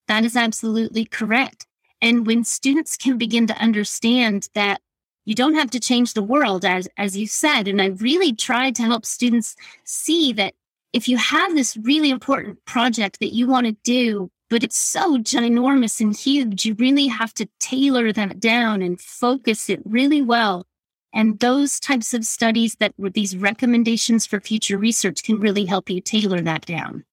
That 0.10 0.26
is 0.26 0.36
absolutely 0.36 1.06
correct. 1.06 1.68
And 2.02 2.26
when 2.26 2.44
students 2.44 2.98
can 2.98 3.20
begin 3.20 3.46
to 3.46 3.58
understand 3.58 4.50
that 4.56 4.82
you 5.24 5.36
don't 5.36 5.54
have 5.54 5.70
to 5.70 5.80
change 5.80 6.14
the 6.14 6.24
world, 6.24 6.66
as, 6.66 6.90
as 6.98 7.16
you 7.16 7.28
said, 7.28 7.68
and 7.68 7.80
I 7.80 7.88
really 7.88 8.34
tried 8.34 8.76
to 8.78 8.84
help 8.84 9.06
students 9.06 9.56
see 9.84 10.34
that 10.34 10.56
if 10.94 11.08
you 11.08 11.18
have 11.18 11.54
this 11.54 11.78
really 11.78 12.10
important 12.10 12.66
project 12.66 13.20
that 13.20 13.36
you 13.36 13.46
want 13.46 13.68
to 13.68 13.78
do, 13.84 14.32
but 14.50 14.64
it's 14.64 14.80
so 14.80 15.20
ginormous 15.20 16.02
and 16.02 16.18
huge, 16.18 16.66
you 16.66 16.74
really 16.74 17.06
have 17.06 17.36
to 17.36 17.48
tailor 17.60 18.12
that 18.12 18.40
down 18.40 18.82
and 18.82 19.00
focus 19.00 19.70
it 19.70 19.80
really 19.86 20.24
well. 20.24 20.66
And 21.14 21.40
those 21.40 21.80
types 21.80 22.16
of 22.16 22.26
studies 22.26 22.78
that 22.80 22.96
were 22.98 23.12
these 23.12 23.38
recommendations 23.38 24.26
for 24.26 24.40
future 24.40 24.80
research 24.80 25.22
can 25.22 25.40
really 25.40 25.66
help 25.66 25.88
you 25.88 26.02
tailor 26.02 26.42
that 26.42 26.66
down. 26.66 27.06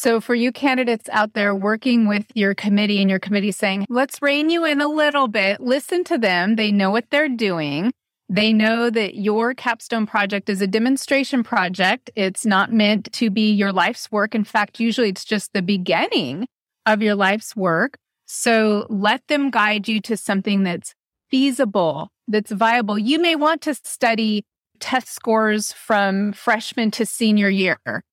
So, 0.00 0.20
for 0.20 0.36
you 0.36 0.52
candidates 0.52 1.08
out 1.10 1.32
there 1.32 1.52
working 1.52 2.06
with 2.06 2.26
your 2.32 2.54
committee 2.54 3.00
and 3.00 3.10
your 3.10 3.18
committee 3.18 3.50
saying, 3.50 3.84
let's 3.88 4.22
rein 4.22 4.48
you 4.48 4.64
in 4.64 4.80
a 4.80 4.86
little 4.86 5.26
bit, 5.26 5.60
listen 5.60 6.04
to 6.04 6.16
them. 6.16 6.54
They 6.54 6.70
know 6.70 6.92
what 6.92 7.10
they're 7.10 7.28
doing. 7.28 7.90
They 8.28 8.52
know 8.52 8.90
that 8.90 9.16
your 9.16 9.54
capstone 9.54 10.06
project 10.06 10.48
is 10.48 10.62
a 10.62 10.68
demonstration 10.68 11.42
project. 11.42 12.12
It's 12.14 12.46
not 12.46 12.72
meant 12.72 13.12
to 13.14 13.28
be 13.28 13.50
your 13.50 13.72
life's 13.72 14.08
work. 14.12 14.36
In 14.36 14.44
fact, 14.44 14.78
usually 14.78 15.08
it's 15.08 15.24
just 15.24 15.52
the 15.52 15.62
beginning 15.62 16.46
of 16.86 17.02
your 17.02 17.16
life's 17.16 17.56
work. 17.56 17.98
So 18.24 18.86
let 18.88 19.26
them 19.26 19.50
guide 19.50 19.88
you 19.88 20.00
to 20.02 20.16
something 20.16 20.62
that's 20.62 20.94
feasible, 21.28 22.12
that's 22.28 22.52
viable. 22.52 23.00
You 23.00 23.20
may 23.20 23.34
want 23.34 23.62
to 23.62 23.74
study 23.74 24.44
test 24.78 25.08
scores 25.08 25.72
from 25.72 26.32
freshman 26.34 26.92
to 26.92 27.04
senior 27.04 27.48
year, 27.48 28.04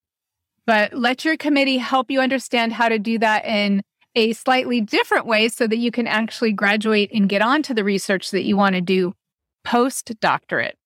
but 0.65 0.93
let 0.93 1.25
your 1.25 1.38
committee 1.38 1.77
help 1.77 2.10
you 2.10 2.19
understand 2.19 2.74
how 2.74 2.89
to 2.89 3.00
do 3.00 3.19
that 3.19 3.45
in 3.45 3.81
a 4.15 4.34
slightly 4.34 4.81
different 4.81 5.25
way 5.25 5.50
so 5.50 5.67
that 5.67 5.77
you 5.77 5.91
can 5.91 6.07
actually 6.07 6.53
graduate 6.53 7.12
and 7.13 7.29
get 7.29 7.41
on 7.41 7.62
to 7.63 7.74
the 7.74 7.84
research 7.84 8.31
that 8.31 8.43
you 8.43 8.55
want 8.55 8.75
to 8.75 8.81
do 8.81 9.13
post-doctorate. 9.63 10.77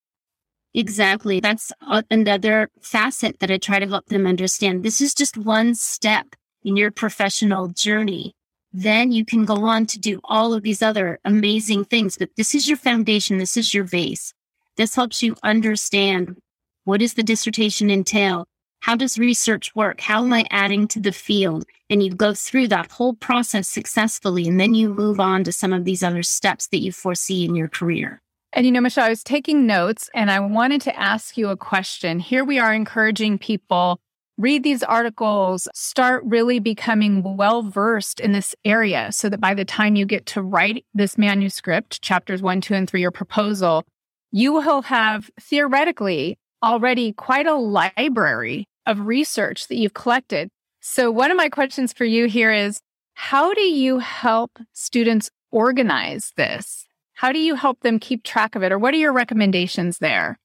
Exactly. 0.74 1.40
That's 1.40 1.72
another 2.10 2.70
facet 2.80 3.40
that 3.40 3.50
I 3.50 3.58
try 3.58 3.78
to 3.78 3.88
help 3.88 4.06
them 4.06 4.26
understand. 4.26 4.82
This 4.82 5.00
is 5.00 5.14
just 5.14 5.36
one 5.36 5.74
step 5.74 6.26
in 6.62 6.76
your 6.76 6.90
professional 6.90 7.68
journey. 7.68 8.34
Then 8.72 9.10
you 9.10 9.24
can 9.24 9.44
go 9.44 9.64
on 9.64 9.86
to 9.86 9.98
do 9.98 10.20
all 10.24 10.54
of 10.54 10.62
these 10.62 10.80
other 10.80 11.18
amazing 11.24 11.86
things. 11.86 12.16
But 12.16 12.30
this 12.36 12.54
is 12.54 12.68
your 12.68 12.76
foundation. 12.76 13.38
This 13.38 13.56
is 13.56 13.74
your 13.74 13.84
base. 13.84 14.32
This 14.76 14.94
helps 14.94 15.22
you 15.22 15.34
understand 15.42 16.36
what 16.84 17.00
does 17.00 17.14
the 17.14 17.24
dissertation 17.24 17.90
entail? 17.90 18.46
How 18.80 18.96
does 18.96 19.18
research 19.18 19.74
work? 19.76 20.00
How 20.00 20.24
am 20.24 20.32
I 20.32 20.46
adding 20.50 20.88
to 20.88 21.00
the 21.00 21.12
field? 21.12 21.64
And 21.88 22.02
you 22.02 22.10
go 22.10 22.34
through 22.34 22.68
that 22.68 22.90
whole 22.90 23.14
process 23.14 23.68
successfully. 23.68 24.48
And 24.48 24.58
then 24.58 24.74
you 24.74 24.92
move 24.92 25.20
on 25.20 25.44
to 25.44 25.52
some 25.52 25.72
of 25.72 25.84
these 25.84 26.02
other 26.02 26.22
steps 26.22 26.66
that 26.68 26.80
you 26.80 26.90
foresee 26.90 27.44
in 27.44 27.54
your 27.54 27.68
career. 27.68 28.20
And 28.52 28.66
you 28.66 28.72
know, 28.72 28.80
Michelle, 28.80 29.06
I 29.06 29.10
was 29.10 29.22
taking 29.22 29.66
notes 29.66 30.10
and 30.14 30.30
I 30.30 30.40
wanted 30.40 30.80
to 30.82 30.98
ask 30.98 31.36
you 31.36 31.48
a 31.48 31.56
question. 31.56 32.18
Here 32.18 32.44
we 32.44 32.58
are 32.58 32.74
encouraging 32.74 33.38
people 33.38 34.00
read 34.40 34.62
these 34.62 34.82
articles, 34.82 35.68
start 35.74 36.24
really 36.24 36.58
becoming 36.58 37.36
well 37.36 37.62
versed 37.62 38.20
in 38.20 38.32
this 38.32 38.54
area 38.64 39.12
so 39.12 39.28
that 39.28 39.40
by 39.40 39.52
the 39.52 39.66
time 39.66 39.96
you 39.96 40.06
get 40.06 40.24
to 40.24 40.40
write 40.40 40.84
this 40.94 41.18
manuscript, 41.18 42.00
chapters 42.00 42.40
one, 42.40 42.62
two, 42.62 42.74
and 42.74 42.88
three, 42.88 43.02
your 43.02 43.10
proposal, 43.10 43.84
you 44.32 44.52
will 44.52 44.82
have 44.82 45.30
theoretically 45.38 46.38
already 46.62 47.12
quite 47.12 47.46
a 47.46 47.54
library 47.54 48.66
of 48.90 49.06
research 49.06 49.68
that 49.68 49.76
you've 49.76 49.94
collected. 49.94 50.50
So, 50.80 51.10
one 51.10 51.30
of 51.30 51.36
my 51.36 51.48
questions 51.48 51.92
for 51.92 52.04
you 52.04 52.26
here 52.26 52.52
is 52.52 52.80
how 53.14 53.54
do 53.54 53.62
you 53.62 53.98
help 53.98 54.58
students 54.72 55.30
organize 55.52 56.32
this? 56.36 56.86
How 57.14 57.32
do 57.32 57.38
you 57.38 57.54
help 57.54 57.80
them 57.80 57.98
keep 57.98 58.24
track 58.24 58.56
of 58.56 58.62
it? 58.62 58.72
Or 58.72 58.78
what 58.78 58.94
are 58.94 58.98
your 58.98 59.12
recommendations 59.12 59.98
there? 59.98 60.38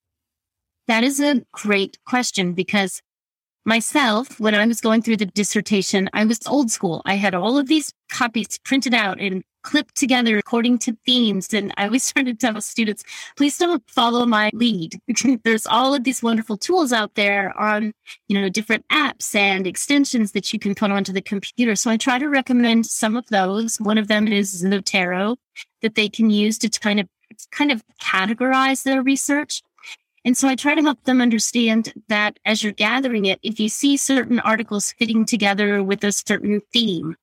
That 0.88 1.04
is 1.04 1.20
a 1.20 1.42
great 1.52 1.98
question 2.06 2.54
because 2.54 3.02
myself, 3.66 4.40
when 4.40 4.54
I 4.54 4.66
was 4.66 4.82
going 4.82 5.02
through 5.02 5.18
the 5.18 5.26
dissertation, 5.26 6.10
I 6.14 6.26
was 6.26 6.40
old 6.46 6.70
school. 6.70 7.02
I 7.06 7.16
had 7.16 7.34
all 7.34 7.58
of 7.58 7.68
these 7.68 7.92
copies 8.12 8.60
printed 8.64 8.94
out 8.94 9.20
and 9.20 9.44
clipped 9.66 9.96
together 9.96 10.38
according 10.38 10.78
to 10.78 10.96
themes. 11.06 11.54
And 11.54 11.74
I 11.78 11.86
always 11.86 12.12
try 12.14 12.24
to 12.24 12.34
tell 12.34 12.62
students, 12.62 13.04
please 13.36 13.58
don't 13.58 13.84
follow 13.90 14.26
my 14.26 14.50
lead. 14.54 15.02
There's 15.44 15.66
all 15.66 15.94
of 15.94 16.04
these 16.04 16.24
wonderful 16.24 16.58
tools 16.58 16.94
out 16.94 17.16
there 17.16 17.58
on, 17.60 17.92
you 18.30 18.40
know, 18.40 18.48
different 18.48 18.88
apps 18.90 19.36
and 19.36 19.68
extensions 19.68 20.32
that 20.32 20.54
you 20.54 20.60
can 20.60 20.76
put 20.76 20.92
onto 20.92 21.12
the 21.12 21.22
computer. 21.22 21.76
So 21.76 21.92
I 21.92 21.98
try 21.98 22.20
to 22.20 22.30
recommend 22.30 22.86
some 22.86 23.18
of 23.18 23.26
those. 23.28 23.78
One 23.82 23.98
of 23.98 24.08
them 24.08 24.28
is 24.28 24.64
Zotero 24.64 25.36
that 25.82 25.96
they 25.96 26.08
can 26.08 26.30
use 26.30 26.58
to 26.60 26.70
kind 26.70 27.00
of 27.00 27.08
kind 27.52 27.72
of 27.72 27.84
categorize 28.02 28.84
their 28.84 29.02
research. 29.02 29.62
And 30.24 30.36
so 30.36 30.48
I 30.48 30.56
try 30.56 30.74
to 30.74 30.82
help 30.82 31.04
them 31.04 31.22
understand 31.22 31.94
that 32.08 32.40
as 32.46 32.64
you're 32.64 32.74
gathering 32.74 33.26
it, 33.26 33.40
if 33.44 33.60
you 33.60 33.70
see 33.70 33.98
certain 33.98 34.40
articles 34.40 34.94
fitting 34.98 35.26
together 35.26 35.84
with 35.84 36.04
a 36.04 36.12
certain 36.12 36.62
theme, 36.74 37.16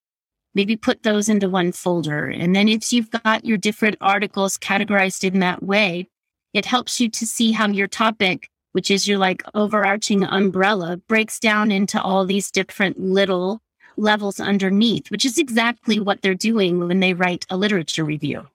maybe 0.54 0.76
put 0.76 1.02
those 1.02 1.28
into 1.28 1.48
one 1.48 1.72
folder. 1.72 2.26
And 2.26 2.54
then 2.54 2.68
if 2.68 2.92
you've 2.92 3.10
got 3.10 3.44
your 3.44 3.56
different 3.56 3.96
articles 4.00 4.58
categorized 4.58 5.24
in 5.24 5.40
that 5.40 5.62
way, 5.62 6.08
it 6.52 6.66
helps 6.66 7.00
you 7.00 7.08
to 7.10 7.26
see 7.26 7.52
how 7.52 7.68
your 7.68 7.88
topic, 7.88 8.48
which 8.72 8.90
is 8.90 9.08
your 9.08 9.18
like 9.18 9.42
overarching 9.54 10.24
umbrella, 10.24 10.96
breaks 10.96 11.38
down 11.38 11.70
into 11.70 12.00
all 12.00 12.26
these 12.26 12.50
different 12.50 13.00
little 13.00 13.60
levels 13.96 14.40
underneath, 14.40 15.10
which 15.10 15.24
is 15.24 15.38
exactly 15.38 16.00
what 16.00 16.22
they're 16.22 16.34
doing 16.34 16.86
when 16.86 17.00
they 17.00 17.14
write 17.14 17.46
a 17.50 17.56
literature 17.56 18.04
review. 18.04 18.46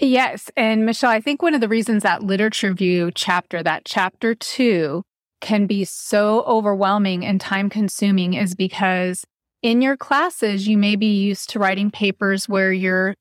Yes. 0.00 0.50
And 0.56 0.84
Michelle, 0.84 1.10
I 1.10 1.20
think 1.20 1.40
one 1.40 1.54
of 1.54 1.60
the 1.60 1.68
reasons 1.68 2.02
that 2.02 2.22
literature 2.22 2.68
review 2.68 3.12
chapter, 3.14 3.62
that 3.62 3.84
chapter 3.84 4.34
two, 4.34 5.02
can 5.40 5.66
be 5.66 5.84
so 5.84 6.42
overwhelming 6.46 7.24
and 7.24 7.40
time 7.40 7.68
consuming 7.68 8.34
is 8.34 8.54
because 8.54 9.24
in 9.64 9.80
your 9.80 9.96
classes, 9.96 10.68
you 10.68 10.76
may 10.76 10.94
be 10.94 11.22
used 11.22 11.48
to 11.48 11.58
writing 11.58 11.90
papers 11.90 12.46
where 12.46 12.70
you're 12.70 13.14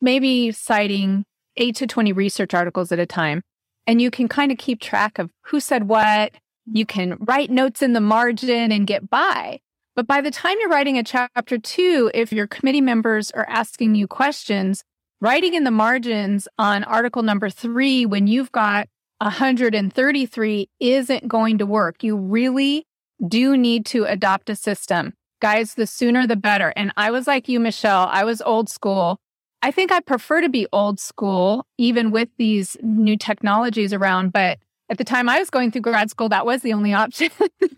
maybe 0.00 0.52
citing 0.52 1.24
eight 1.56 1.74
to 1.74 1.86
20 1.86 2.12
research 2.12 2.54
articles 2.54 2.92
at 2.92 3.00
a 3.00 3.06
time. 3.06 3.42
And 3.88 4.00
you 4.00 4.08
can 4.08 4.28
kind 4.28 4.52
of 4.52 4.58
keep 4.58 4.80
track 4.80 5.18
of 5.18 5.30
who 5.46 5.58
said 5.58 5.88
what, 5.88 6.32
You 6.72 6.86
can 6.86 7.16
write 7.18 7.50
notes 7.50 7.82
in 7.82 7.92
the 7.92 8.00
margin 8.00 8.70
and 8.70 8.86
get 8.86 9.10
by. 9.10 9.58
But 9.96 10.06
by 10.06 10.20
the 10.20 10.30
time 10.30 10.56
you're 10.60 10.68
writing 10.68 10.96
a 10.96 11.02
chapter 11.02 11.58
two, 11.58 12.08
if 12.14 12.32
your 12.32 12.46
committee 12.46 12.80
members 12.80 13.32
are 13.32 13.46
asking 13.48 13.96
you 13.96 14.06
questions, 14.06 14.84
writing 15.20 15.54
in 15.54 15.64
the 15.64 15.72
margins 15.72 16.46
on 16.56 16.84
article 16.84 17.24
number 17.24 17.50
three, 17.50 18.06
when 18.06 18.28
you've 18.28 18.52
got 18.52 18.86
133 19.18 20.68
isn't 20.78 21.28
going 21.28 21.58
to 21.58 21.66
work. 21.66 22.04
You 22.04 22.16
really 22.16 22.86
do 23.26 23.56
need 23.56 23.84
to 23.86 24.04
adopt 24.04 24.48
a 24.48 24.54
system. 24.54 25.14
Guys, 25.40 25.74
the 25.74 25.86
sooner 25.86 26.26
the 26.26 26.36
better. 26.36 26.72
And 26.76 26.92
I 26.96 27.10
was 27.10 27.26
like 27.26 27.48
you, 27.48 27.60
Michelle, 27.60 28.08
I 28.10 28.24
was 28.24 28.42
old 28.42 28.68
school. 28.68 29.18
I 29.62 29.70
think 29.70 29.92
I 29.92 30.00
prefer 30.00 30.40
to 30.40 30.48
be 30.48 30.66
old 30.72 31.00
school, 31.00 31.66
even 31.78 32.10
with 32.10 32.28
these 32.38 32.76
new 32.82 33.16
technologies 33.16 33.92
around. 33.92 34.32
But 34.32 34.58
at 34.90 34.98
the 34.98 35.04
time 35.04 35.28
I 35.28 35.38
was 35.38 35.50
going 35.50 35.70
through 35.70 35.82
grad 35.82 36.10
school, 36.10 36.28
that 36.30 36.46
was 36.46 36.62
the 36.62 36.72
only 36.72 36.92
option. 36.94 37.30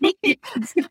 I 0.03 0.13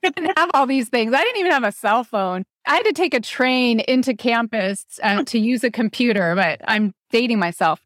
didn't 0.03 0.39
have 0.39 0.51
all 0.55 0.67
these 0.67 0.89
things. 0.89 1.13
I 1.15 1.23
didn't 1.23 1.39
even 1.39 1.53
have 1.53 1.65
a 1.65 1.73
cell 1.73 2.05
phone. 2.05 2.45
I 2.67 2.77
had 2.77 2.85
to 2.85 2.93
take 2.93 3.13
a 3.13 3.21
train 3.21 3.81
into 3.81 4.15
campus 4.15 4.85
uh, 5.03 5.25
to 5.25 5.39
use 5.39 5.65
a 5.65 5.71
computer, 5.71 6.35
but 6.35 6.61
I'm 6.67 6.95
dating 7.11 7.39
myself. 7.39 7.81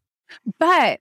But 0.59 0.99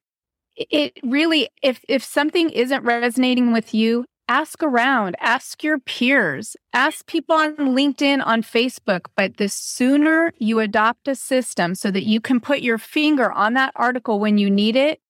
it 0.57 0.99
really, 1.03 1.51
if 1.63 1.85
if 1.89 2.03
something 2.03 2.49
isn't 2.51 2.85
resonating 2.85 3.53
with 3.53 3.75
you, 3.75 4.07
ask 4.29 4.63
around, 4.63 5.17
ask 5.21 5.63
your 5.63 5.79
peers, 5.79 6.57
ask 6.73 7.07
people 7.07 7.37
on 7.37 7.57
LinkedIn, 7.57 8.25
on 8.25 8.43
Facebook. 8.43 9.07
But 9.17 9.37
the 9.37 9.49
sooner 9.49 10.33
you 10.39 10.61
adopt 10.61 11.09
a 11.09 11.15
system 11.15 11.75
so 11.75 11.91
that 11.91 12.05
you 12.05 12.21
can 12.21 12.41
put 12.41 12.61
your 12.61 12.79
finger 12.79 13.31
on 13.31 13.55
that 13.55 13.73
article 13.77 14.19
when 14.19 14.39
you 14.39 14.51
need 14.51 14.77
it, 14.77 15.01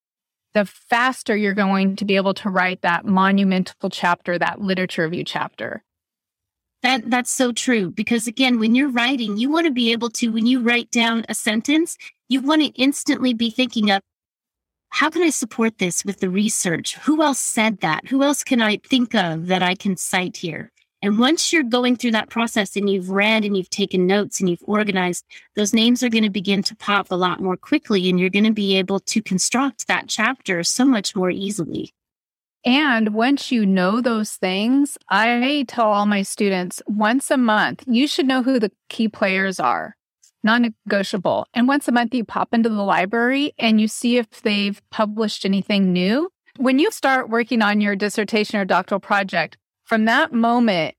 the 0.54 0.64
faster 0.64 1.36
you're 1.36 1.54
going 1.54 1.96
to 1.96 2.04
be 2.04 2.16
able 2.16 2.34
to 2.34 2.50
write 2.50 2.82
that 2.82 3.04
monumental 3.04 3.90
chapter, 3.90 4.38
that 4.38 4.60
literature 4.60 5.04
review 5.04 5.24
chapter. 5.24 5.82
That 6.82 7.10
that's 7.10 7.30
so 7.30 7.52
true 7.52 7.90
because 7.90 8.26
again, 8.26 8.58
when 8.58 8.74
you're 8.74 8.90
writing, 8.90 9.38
you 9.38 9.50
want 9.50 9.66
to 9.66 9.72
be 9.72 9.92
able 9.92 10.10
to 10.10 10.28
when 10.28 10.46
you 10.46 10.60
write 10.60 10.90
down 10.90 11.24
a 11.28 11.34
sentence, 11.34 11.96
you 12.28 12.40
want 12.40 12.62
to 12.62 12.68
instantly 12.80 13.34
be 13.34 13.50
thinking 13.50 13.90
of 13.90 14.02
how 14.90 15.10
can 15.10 15.22
I 15.22 15.30
support 15.30 15.78
this 15.78 16.04
with 16.04 16.20
the 16.20 16.30
research? 16.30 16.96
Who 16.98 17.22
else 17.22 17.38
said 17.38 17.80
that? 17.80 18.08
Who 18.08 18.22
else 18.22 18.42
can 18.42 18.62
I 18.62 18.78
think 18.78 19.14
of 19.14 19.46
that 19.48 19.62
I 19.62 19.74
can 19.74 19.96
cite 19.96 20.38
here? 20.38 20.72
And 21.02 21.18
once 21.18 21.52
you're 21.52 21.62
going 21.62 21.96
through 21.96 22.12
that 22.12 22.30
process 22.30 22.74
and 22.74 22.88
you've 22.88 23.10
read 23.10 23.44
and 23.44 23.56
you've 23.56 23.70
taken 23.70 24.06
notes 24.06 24.40
and 24.40 24.48
you've 24.48 24.64
organized, 24.64 25.24
those 25.54 25.74
names 25.74 26.02
are 26.02 26.08
going 26.08 26.24
to 26.24 26.30
begin 26.30 26.62
to 26.64 26.74
pop 26.76 27.10
a 27.10 27.14
lot 27.14 27.40
more 27.40 27.56
quickly 27.56 28.08
and 28.08 28.18
you're 28.18 28.30
going 28.30 28.44
to 28.44 28.52
be 28.52 28.76
able 28.76 29.00
to 29.00 29.22
construct 29.22 29.86
that 29.86 30.08
chapter 30.08 30.64
so 30.64 30.84
much 30.84 31.14
more 31.14 31.30
easily. 31.30 31.92
And 32.64 33.14
once 33.14 33.52
you 33.52 33.64
know 33.64 34.00
those 34.00 34.32
things, 34.32 34.98
I 35.08 35.66
tell 35.68 35.86
all 35.86 36.06
my 36.06 36.22
students 36.22 36.82
once 36.88 37.30
a 37.30 37.36
month, 37.36 37.84
you 37.86 38.08
should 38.08 38.26
know 38.26 38.42
who 38.42 38.58
the 38.58 38.72
key 38.88 39.08
players 39.08 39.60
are 39.60 39.96
non 40.42 40.72
negotiable. 40.86 41.46
And 41.54 41.68
once 41.68 41.88
a 41.88 41.92
month, 41.92 42.14
you 42.14 42.24
pop 42.24 42.52
into 42.52 42.68
the 42.68 42.82
library 42.82 43.52
and 43.58 43.80
you 43.80 43.88
see 43.88 44.16
if 44.16 44.42
they've 44.42 44.80
published 44.90 45.44
anything 45.44 45.92
new. 45.92 46.30
When 46.56 46.78
you 46.78 46.90
start 46.90 47.28
working 47.28 47.62
on 47.62 47.80
your 47.80 47.96
dissertation 47.96 48.58
or 48.58 48.64
doctoral 48.64 49.00
project, 49.00 49.58
from 49.84 50.04
that 50.06 50.32
moment 50.32 50.94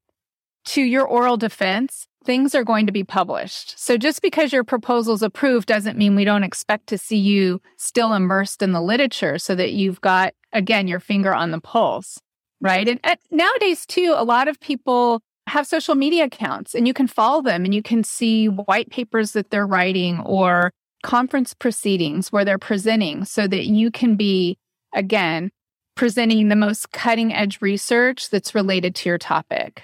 to 0.65 0.81
your 0.81 1.05
oral 1.05 1.37
defense, 1.37 2.07
things 2.27 2.53
are 2.53 2.63
going 2.63 2.85
to 2.85 2.91
be 2.91 3.05
published. 3.05 3.79
So 3.79 3.97
just 3.97 4.21
because 4.21 4.51
your 4.51 4.65
proposal 4.65 5.13
is 5.13 5.23
approved 5.23 5.67
doesn't 5.67 5.97
mean 5.97 6.15
we 6.15 6.25
don't 6.25 6.43
expect 6.43 6.87
to 6.87 6.97
see 6.97 7.17
you 7.17 7.61
still 7.77 8.13
immersed 8.13 8.61
in 8.61 8.73
the 8.73 8.81
literature 8.81 9.39
so 9.39 9.55
that 9.55 9.71
you've 9.71 10.01
got, 10.01 10.33
again, 10.51 10.87
your 10.87 10.99
finger 10.99 11.33
on 11.33 11.51
the 11.51 11.61
pulse, 11.61 12.19
right? 12.59 12.87
And, 12.87 12.99
and 13.03 13.17
nowadays, 13.31 13.85
too, 13.85 14.13
a 14.15 14.25
lot 14.25 14.49
of 14.49 14.59
people 14.59 15.21
have 15.47 15.65
social 15.65 15.95
media 15.95 16.25
accounts 16.25 16.75
and 16.75 16.87
you 16.87 16.93
can 16.93 17.07
follow 17.07 17.41
them 17.41 17.63
and 17.65 17.73
you 17.73 17.81
can 17.81 18.03
see 18.03 18.47
white 18.49 18.89
papers 18.89 19.31
that 19.31 19.49
they're 19.49 19.67
writing 19.67 20.19
or 20.21 20.71
conference 21.03 21.53
proceedings 21.53 22.31
where 22.31 22.43
they're 22.43 22.57
presenting 22.57 23.23
so 23.23 23.47
that 23.47 23.65
you 23.65 23.89
can 23.89 24.15
be, 24.15 24.57
again, 24.93 25.49
presenting 25.95 26.49
the 26.49 26.55
most 26.55 26.91
cutting 26.91 27.33
edge 27.33 27.61
research 27.61 28.29
that's 28.29 28.53
related 28.53 28.93
to 28.93 29.09
your 29.09 29.17
topic. 29.17 29.83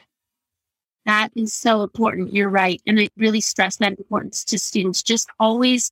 That 1.06 1.30
is 1.36 1.54
so 1.54 1.82
important. 1.82 2.34
You're 2.34 2.50
right. 2.50 2.82
And 2.86 3.00
I 3.00 3.10
really 3.18 3.42
stress 3.42 3.78
that 3.78 3.98
importance 3.98 4.44
to 4.46 4.60
students. 4.60 5.02
Just 5.02 5.30
always 5.40 5.92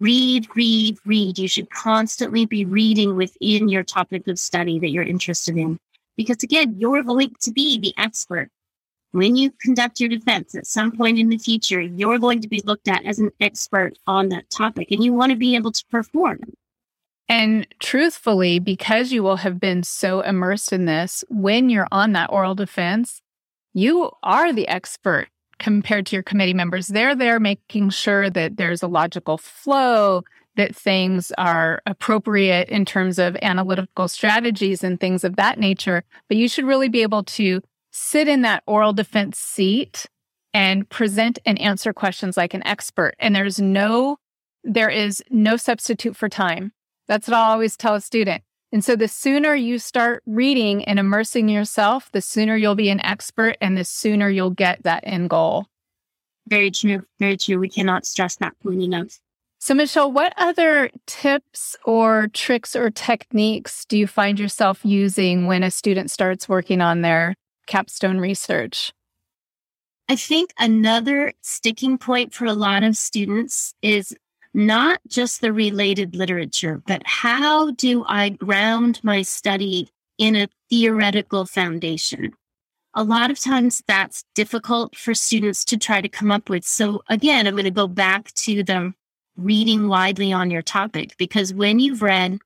read, 0.00 0.46
read, 0.54 0.96
read. 1.04 1.38
You 1.38 1.48
should 1.48 1.70
constantly 1.70 2.46
be 2.46 2.64
reading 2.64 3.16
within 3.16 3.68
your 3.68 3.84
topic 3.84 4.26
of 4.28 4.38
study 4.38 4.78
that 4.78 4.90
you're 4.90 5.04
interested 5.04 5.56
in. 5.56 5.78
Because 6.16 6.42
again, 6.42 6.74
you're 6.76 7.02
going 7.02 7.34
to 7.40 7.52
be 7.52 7.78
the 7.78 7.94
expert 7.98 8.50
when 9.12 9.36
you 9.36 9.50
conduct 9.60 10.00
your 10.00 10.08
defense 10.08 10.54
at 10.54 10.66
some 10.66 10.92
point 10.92 11.18
in 11.18 11.28
the 11.28 11.38
future, 11.38 11.80
you're 11.80 12.18
going 12.18 12.40
to 12.40 12.48
be 12.48 12.62
looked 12.64 12.88
at 12.88 13.04
as 13.04 13.18
an 13.18 13.30
expert 13.40 13.98
on 14.06 14.28
that 14.28 14.50
topic 14.50 14.90
and 14.90 15.02
you 15.02 15.12
want 15.12 15.30
to 15.30 15.36
be 15.36 15.56
able 15.56 15.72
to 15.72 15.84
perform. 15.90 16.40
And 17.28 17.66
truthfully, 17.78 18.58
because 18.58 19.12
you 19.12 19.22
will 19.22 19.36
have 19.36 19.60
been 19.60 19.82
so 19.82 20.22
immersed 20.22 20.72
in 20.72 20.86
this, 20.86 21.24
when 21.28 21.68
you're 21.68 21.88
on 21.92 22.12
that 22.12 22.30
oral 22.32 22.54
defense, 22.54 23.20
you 23.74 24.10
are 24.22 24.52
the 24.52 24.66
expert 24.68 25.28
compared 25.58 26.06
to 26.06 26.16
your 26.16 26.22
committee 26.22 26.54
members. 26.54 26.88
They're 26.88 27.14
there 27.14 27.38
making 27.38 27.90
sure 27.90 28.30
that 28.30 28.56
there's 28.56 28.82
a 28.82 28.88
logical 28.88 29.36
flow, 29.36 30.22
that 30.56 30.74
things 30.74 31.30
are 31.38 31.82
appropriate 31.86 32.68
in 32.68 32.84
terms 32.84 33.18
of 33.18 33.36
analytical 33.42 34.08
strategies 34.08 34.82
and 34.82 34.98
things 34.98 35.22
of 35.22 35.36
that 35.36 35.58
nature. 35.58 36.04
But 36.28 36.36
you 36.36 36.48
should 36.48 36.64
really 36.64 36.88
be 36.88 37.02
able 37.02 37.24
to 37.24 37.60
sit 37.90 38.28
in 38.28 38.42
that 38.42 38.62
oral 38.66 38.92
defense 38.92 39.38
seat 39.38 40.06
and 40.54 40.88
present 40.88 41.38
and 41.44 41.60
answer 41.60 41.92
questions 41.92 42.36
like 42.36 42.54
an 42.54 42.66
expert. 42.66 43.14
And 43.18 43.34
there's 43.34 43.60
no, 43.60 44.18
there 44.64 44.90
is 44.90 45.22
no 45.30 45.56
substitute 45.56 46.16
for 46.16 46.28
time. 46.28 46.72
That's 47.06 47.28
what 47.28 47.36
I 47.36 47.50
always 47.50 47.76
tell 47.76 47.94
a 47.94 48.00
student. 48.00 48.42
And 48.70 48.84
so 48.84 48.96
the 48.96 49.08
sooner 49.08 49.54
you 49.54 49.78
start 49.78 50.22
reading 50.26 50.84
and 50.84 50.98
immersing 50.98 51.48
yourself, 51.48 52.10
the 52.12 52.20
sooner 52.20 52.54
you'll 52.56 52.74
be 52.74 52.90
an 52.90 53.04
expert 53.04 53.56
and 53.60 53.76
the 53.76 53.84
sooner 53.84 54.28
you'll 54.28 54.50
get 54.50 54.82
that 54.82 55.04
end 55.06 55.30
goal. 55.30 55.66
Very 56.46 56.70
true. 56.70 57.04
Very 57.18 57.36
true. 57.36 57.58
We 57.58 57.68
cannot 57.68 58.06
stress 58.06 58.36
that 58.36 58.58
point 58.60 58.82
enough. 58.82 59.20
So, 59.60 59.74
Michelle, 59.74 60.12
what 60.12 60.32
other 60.36 60.90
tips 61.06 61.76
or 61.84 62.28
tricks 62.32 62.76
or 62.76 62.90
techniques 62.90 63.84
do 63.86 63.98
you 63.98 64.06
find 64.06 64.38
yourself 64.38 64.80
using 64.84 65.46
when 65.46 65.62
a 65.62 65.70
student 65.70 66.10
starts 66.10 66.48
working 66.48 66.80
on 66.80 67.02
their 67.02 67.34
capstone 67.68 68.18
research? 68.18 68.92
I 70.08 70.16
think 70.16 70.52
another 70.58 71.34
sticking 71.42 71.98
point 71.98 72.34
for 72.34 72.46
a 72.46 72.54
lot 72.54 72.82
of 72.82 72.96
students 72.96 73.74
is 73.82 74.16
not 74.54 75.00
just 75.06 75.40
the 75.40 75.52
related 75.52 76.16
literature, 76.16 76.82
but 76.86 77.02
how 77.04 77.70
do 77.72 78.04
I 78.08 78.30
ground 78.30 79.00
my 79.02 79.22
study 79.22 79.90
in 80.16 80.34
a 80.34 80.48
theoretical 80.70 81.44
foundation? 81.44 82.32
A 82.94 83.04
lot 83.04 83.30
of 83.30 83.38
times 83.38 83.82
that's 83.86 84.24
difficult 84.34 84.96
for 84.96 85.14
students 85.14 85.64
to 85.66 85.76
try 85.76 86.00
to 86.00 86.08
come 86.08 86.32
up 86.32 86.48
with. 86.48 86.64
So 86.64 87.02
again, 87.08 87.46
I'm 87.46 87.54
going 87.54 87.64
to 87.64 87.70
go 87.70 87.86
back 87.86 88.32
to 88.32 88.64
the 88.64 88.94
reading 89.36 89.88
widely 89.88 90.32
on 90.32 90.50
your 90.50 90.62
topic 90.62 91.14
because 91.18 91.54
when 91.54 91.78
you've 91.78 92.02
read 92.02 92.38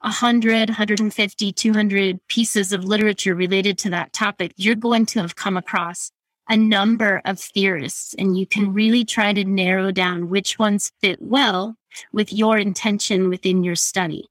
100, 0.00 0.68
150, 0.68 1.52
200 1.52 2.26
pieces 2.28 2.72
of 2.72 2.84
literature 2.84 3.34
related 3.34 3.78
to 3.78 3.90
that 3.90 4.12
topic, 4.12 4.52
you're 4.56 4.74
going 4.74 5.06
to 5.06 5.20
have 5.20 5.36
come 5.36 5.56
across 5.56 6.10
a 6.48 6.56
number 6.56 7.20
of 7.24 7.40
theorists 7.40 8.14
and 8.18 8.38
you 8.38 8.46
can 8.46 8.72
really 8.72 9.04
try 9.04 9.32
to 9.32 9.44
narrow 9.44 9.90
down 9.90 10.28
which 10.28 10.58
ones 10.58 10.92
fit 11.00 11.20
well 11.20 11.76
with 12.12 12.32
your 12.32 12.58
intention 12.58 13.28
within 13.28 13.64
your 13.64 13.74
study. 13.74 14.28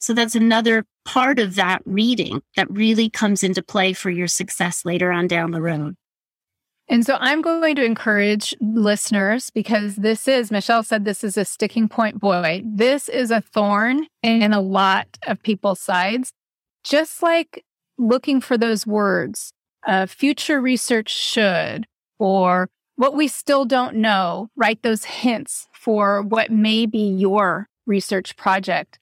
So 0.00 0.14
that's 0.14 0.34
another 0.34 0.84
part 1.04 1.38
of 1.38 1.54
that 1.54 1.82
reading 1.84 2.42
that 2.56 2.70
really 2.70 3.08
comes 3.08 3.44
into 3.44 3.62
play 3.62 3.92
for 3.92 4.10
your 4.10 4.26
success 4.26 4.84
later 4.84 5.12
on 5.12 5.28
down 5.28 5.52
the 5.52 5.62
road. 5.62 5.94
And 6.88 7.06
so 7.06 7.16
I'm 7.20 7.40
going 7.40 7.76
to 7.76 7.84
encourage 7.84 8.54
listeners 8.60 9.50
because 9.50 9.96
this 9.96 10.28
is, 10.28 10.50
Michelle 10.50 10.82
said, 10.82 11.04
this 11.04 11.24
is 11.24 11.36
a 11.36 11.44
sticking 11.44 11.88
point 11.88 12.18
boy. 12.18 12.62
This 12.64 13.08
is 13.08 13.30
a 13.30 13.40
thorn 13.40 14.06
in 14.22 14.52
a 14.52 14.60
lot 14.60 15.18
of 15.26 15.42
people's 15.42 15.80
sides. 15.80 16.32
Just 16.84 17.22
like 17.22 17.64
looking 17.98 18.40
for 18.40 18.58
those 18.58 18.86
words, 18.86 19.52
uh, 19.86 20.06
future 20.06 20.60
research 20.60 21.10
should, 21.10 21.86
or 22.18 22.68
what 22.96 23.14
we 23.14 23.28
still 23.28 23.64
don't 23.64 23.96
know, 23.96 24.48
write 24.56 24.82
those 24.82 25.04
hints 25.04 25.68
for 25.72 26.22
what 26.22 26.50
may 26.50 26.86
be 26.86 26.98
your 26.98 27.68
research 27.86 28.36
project. 28.36 28.98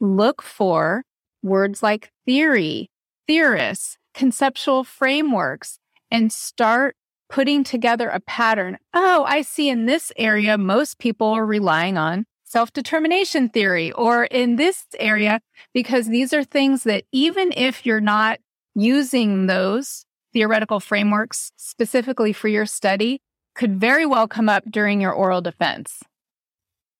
Look 0.00 0.42
for 0.42 1.04
words 1.42 1.82
like 1.82 2.10
theory, 2.26 2.90
theorists, 3.26 3.98
conceptual 4.14 4.84
frameworks, 4.84 5.78
and 6.10 6.32
start 6.32 6.96
putting 7.30 7.64
together 7.64 8.08
a 8.08 8.20
pattern. 8.20 8.76
Oh, 8.92 9.24
I 9.26 9.42
see 9.42 9.68
in 9.68 9.86
this 9.86 10.12
area, 10.16 10.58
most 10.58 10.98
people 10.98 11.28
are 11.28 11.46
relying 11.46 11.96
on 11.96 12.26
self 12.44 12.72
determination 12.72 13.48
theory, 13.48 13.92
or 13.92 14.24
in 14.24 14.56
this 14.56 14.84
area, 14.98 15.40
because 15.72 16.08
these 16.08 16.32
are 16.34 16.44
things 16.44 16.82
that 16.82 17.04
even 17.12 17.52
if 17.56 17.86
you're 17.86 18.00
not 18.00 18.40
using 18.74 19.46
those 19.46 20.04
theoretical 20.32 20.80
frameworks 20.80 21.52
specifically 21.56 22.32
for 22.32 22.48
your 22.48 22.66
study 22.66 23.20
could 23.54 23.80
very 23.80 24.06
well 24.06 24.28
come 24.28 24.48
up 24.48 24.64
during 24.70 25.00
your 25.00 25.12
oral 25.12 25.40
defense. 25.40 26.02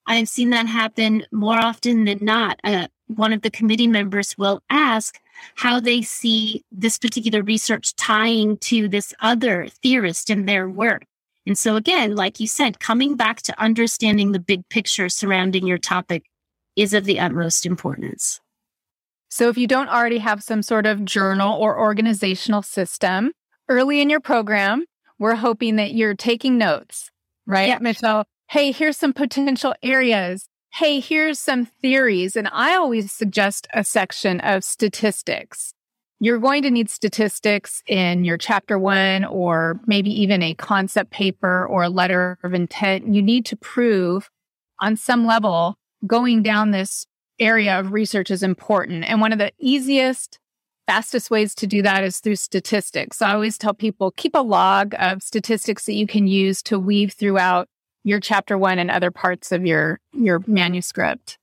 I've 0.06 0.28
seen 0.28 0.50
that 0.50 0.66
happen 0.66 1.24
more 1.30 1.58
often 1.58 2.04
than 2.04 2.18
not. 2.20 2.58
Uh, 2.64 2.88
one 3.16 3.32
of 3.32 3.42
the 3.42 3.50
committee 3.50 3.86
members 3.86 4.36
will 4.38 4.62
ask 4.70 5.18
how 5.56 5.80
they 5.80 6.02
see 6.02 6.64
this 6.70 6.98
particular 6.98 7.42
research 7.42 7.94
tying 7.96 8.56
to 8.58 8.88
this 8.88 9.14
other 9.20 9.68
theorist 9.82 10.30
in 10.30 10.46
their 10.46 10.68
work. 10.68 11.04
And 11.46 11.56
so, 11.56 11.76
again, 11.76 12.14
like 12.14 12.38
you 12.38 12.46
said, 12.46 12.80
coming 12.80 13.16
back 13.16 13.42
to 13.42 13.60
understanding 13.60 14.32
the 14.32 14.38
big 14.38 14.68
picture 14.68 15.08
surrounding 15.08 15.66
your 15.66 15.78
topic 15.78 16.24
is 16.76 16.94
of 16.94 17.04
the 17.04 17.18
utmost 17.18 17.66
importance. 17.66 18.40
So, 19.30 19.48
if 19.48 19.56
you 19.56 19.66
don't 19.66 19.88
already 19.88 20.18
have 20.18 20.42
some 20.42 20.62
sort 20.62 20.86
of 20.86 21.04
journal 21.04 21.58
or 21.58 21.78
organizational 21.78 22.62
system 22.62 23.32
early 23.68 24.00
in 24.00 24.10
your 24.10 24.20
program, 24.20 24.84
we're 25.18 25.36
hoping 25.36 25.76
that 25.76 25.94
you're 25.94 26.14
taking 26.14 26.58
notes, 26.58 27.10
right, 27.46 27.68
yeah. 27.68 27.78
Michelle? 27.80 28.26
Hey, 28.48 28.72
here's 28.72 28.96
some 28.96 29.12
potential 29.12 29.74
areas. 29.82 30.46
Hey, 30.72 31.00
here's 31.00 31.38
some 31.38 31.66
theories. 31.66 32.36
And 32.36 32.48
I 32.52 32.74
always 32.74 33.12
suggest 33.12 33.66
a 33.74 33.84
section 33.84 34.40
of 34.40 34.64
statistics 34.64 35.74
you're 36.22 36.38
going 36.38 36.62
to 36.62 36.70
need 36.70 36.90
statistics 36.90 37.82
in 37.86 38.24
your 38.24 38.36
chapter 38.36 38.78
one 38.78 39.24
or 39.24 39.80
maybe 39.86 40.10
even 40.20 40.42
a 40.42 40.54
concept 40.54 41.10
paper 41.10 41.66
or 41.66 41.82
a 41.82 41.88
letter 41.88 42.38
of 42.44 42.52
intent. 42.52 43.12
You 43.12 43.22
need 43.22 43.46
to 43.46 43.56
prove 43.56 44.30
on 44.80 44.96
some 44.96 45.26
level 45.26 45.78
going 46.06 46.42
down 46.42 46.70
this 46.70 47.06
area 47.38 47.80
of 47.80 47.92
research 47.92 48.30
is 48.30 48.42
important. 48.42 49.04
And 49.04 49.22
one 49.22 49.32
of 49.32 49.38
the 49.38 49.50
easiest, 49.58 50.38
fastest 50.86 51.30
ways 51.30 51.54
to 51.54 51.66
do 51.66 51.80
that 51.80 52.04
is 52.04 52.18
through 52.18 52.36
statistics. 52.36 53.16
So 53.16 53.26
I 53.26 53.32
always 53.32 53.56
tell 53.56 53.72
people 53.72 54.10
keep 54.10 54.34
a 54.34 54.40
log 54.40 54.94
of 54.98 55.22
statistics 55.22 55.86
that 55.86 55.94
you 55.94 56.06
can 56.06 56.26
use 56.26 56.62
to 56.64 56.78
weave 56.78 57.14
throughout 57.14 57.66
your 58.04 58.20
chapter 58.20 58.56
one 58.56 58.78
and 58.78 58.90
other 58.90 59.10
parts 59.10 59.52
of 59.52 59.66
your, 59.66 60.00
your 60.12 60.42
manuscript. 60.46 61.38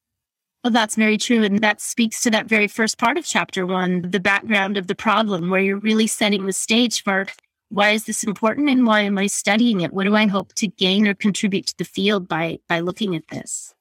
Well, 0.63 0.73
that's 0.73 0.95
very 0.95 1.17
true. 1.17 1.43
And 1.43 1.59
that 1.59 1.79
speaks 1.79 2.21
to 2.23 2.31
that 2.31 2.47
very 2.47 2.67
first 2.67 2.97
part 2.97 3.17
of 3.17 3.25
chapter 3.25 3.65
one, 3.65 4.09
the 4.09 4.19
background 4.19 4.77
of 4.77 4.87
the 4.87 4.95
problem, 4.95 5.49
where 5.49 5.61
you're 5.61 5.77
really 5.77 6.07
setting 6.07 6.45
the 6.45 6.53
stage 6.53 7.03
for 7.03 7.25
why 7.69 7.91
is 7.91 8.05
this 8.05 8.23
important 8.23 8.69
and 8.69 8.85
why 8.85 9.01
am 9.01 9.17
I 9.17 9.27
studying 9.27 9.81
it? 9.81 9.93
What 9.93 10.05
do 10.05 10.15
I 10.15 10.27
hope 10.27 10.53
to 10.55 10.67
gain 10.67 11.07
or 11.07 11.13
contribute 11.13 11.67
to 11.67 11.77
the 11.77 11.85
field 11.85 12.27
by 12.27 12.59
by 12.67 12.79
looking 12.79 13.15
at 13.15 13.27
this? 13.27 13.73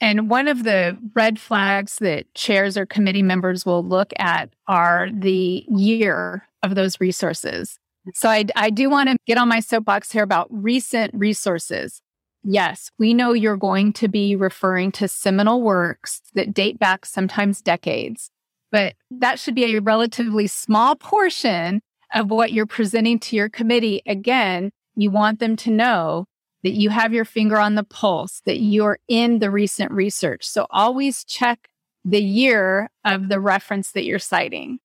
And 0.00 0.28
one 0.28 0.48
of 0.48 0.64
the 0.64 0.98
red 1.14 1.38
flags 1.38 1.96
that 2.00 2.32
chairs 2.34 2.76
or 2.76 2.84
committee 2.84 3.22
members 3.22 3.64
will 3.64 3.84
look 3.84 4.12
at 4.18 4.50
are 4.66 5.08
the 5.12 5.64
year 5.68 6.46
of 6.62 6.74
those 6.74 7.00
resources. 7.00 7.78
So 8.12 8.28
I, 8.28 8.44
I 8.54 8.70
do 8.70 8.90
want 8.90 9.08
to 9.08 9.16
get 9.26 9.38
on 9.38 9.48
my 9.48 9.60
soapbox 9.60 10.12
here 10.12 10.22
about 10.22 10.48
recent 10.50 11.14
resources. 11.14 12.02
Yes, 12.42 12.90
we 12.98 13.14
know 13.14 13.32
you're 13.32 13.56
going 13.56 13.94
to 13.94 14.08
be 14.08 14.36
referring 14.36 14.92
to 14.92 15.08
seminal 15.08 15.62
works 15.62 16.20
that 16.34 16.52
date 16.52 16.78
back 16.78 17.06
sometimes 17.06 17.62
decades, 17.62 18.30
but 18.70 18.94
that 19.10 19.38
should 19.38 19.54
be 19.54 19.64
a 19.64 19.80
relatively 19.80 20.46
small 20.46 20.94
portion 20.94 21.80
of 22.12 22.30
what 22.30 22.52
you're 22.52 22.66
presenting 22.66 23.18
to 23.20 23.36
your 23.36 23.48
committee. 23.48 24.02
Again, 24.06 24.70
you 24.94 25.10
want 25.10 25.40
them 25.40 25.56
to 25.56 25.70
know 25.70 26.26
that 26.62 26.72
you 26.72 26.90
have 26.90 27.14
your 27.14 27.24
finger 27.24 27.58
on 27.58 27.76
the 27.76 27.84
pulse, 27.84 28.42
that 28.44 28.60
you're 28.60 28.98
in 29.08 29.38
the 29.38 29.50
recent 29.50 29.90
research. 29.90 30.46
So 30.46 30.66
always 30.70 31.24
check 31.24 31.68
the 32.04 32.22
year 32.22 32.90
of 33.04 33.28
the 33.28 33.40
reference 33.40 33.92
that 33.92 34.04
you're 34.04 34.18
citing. 34.18 34.78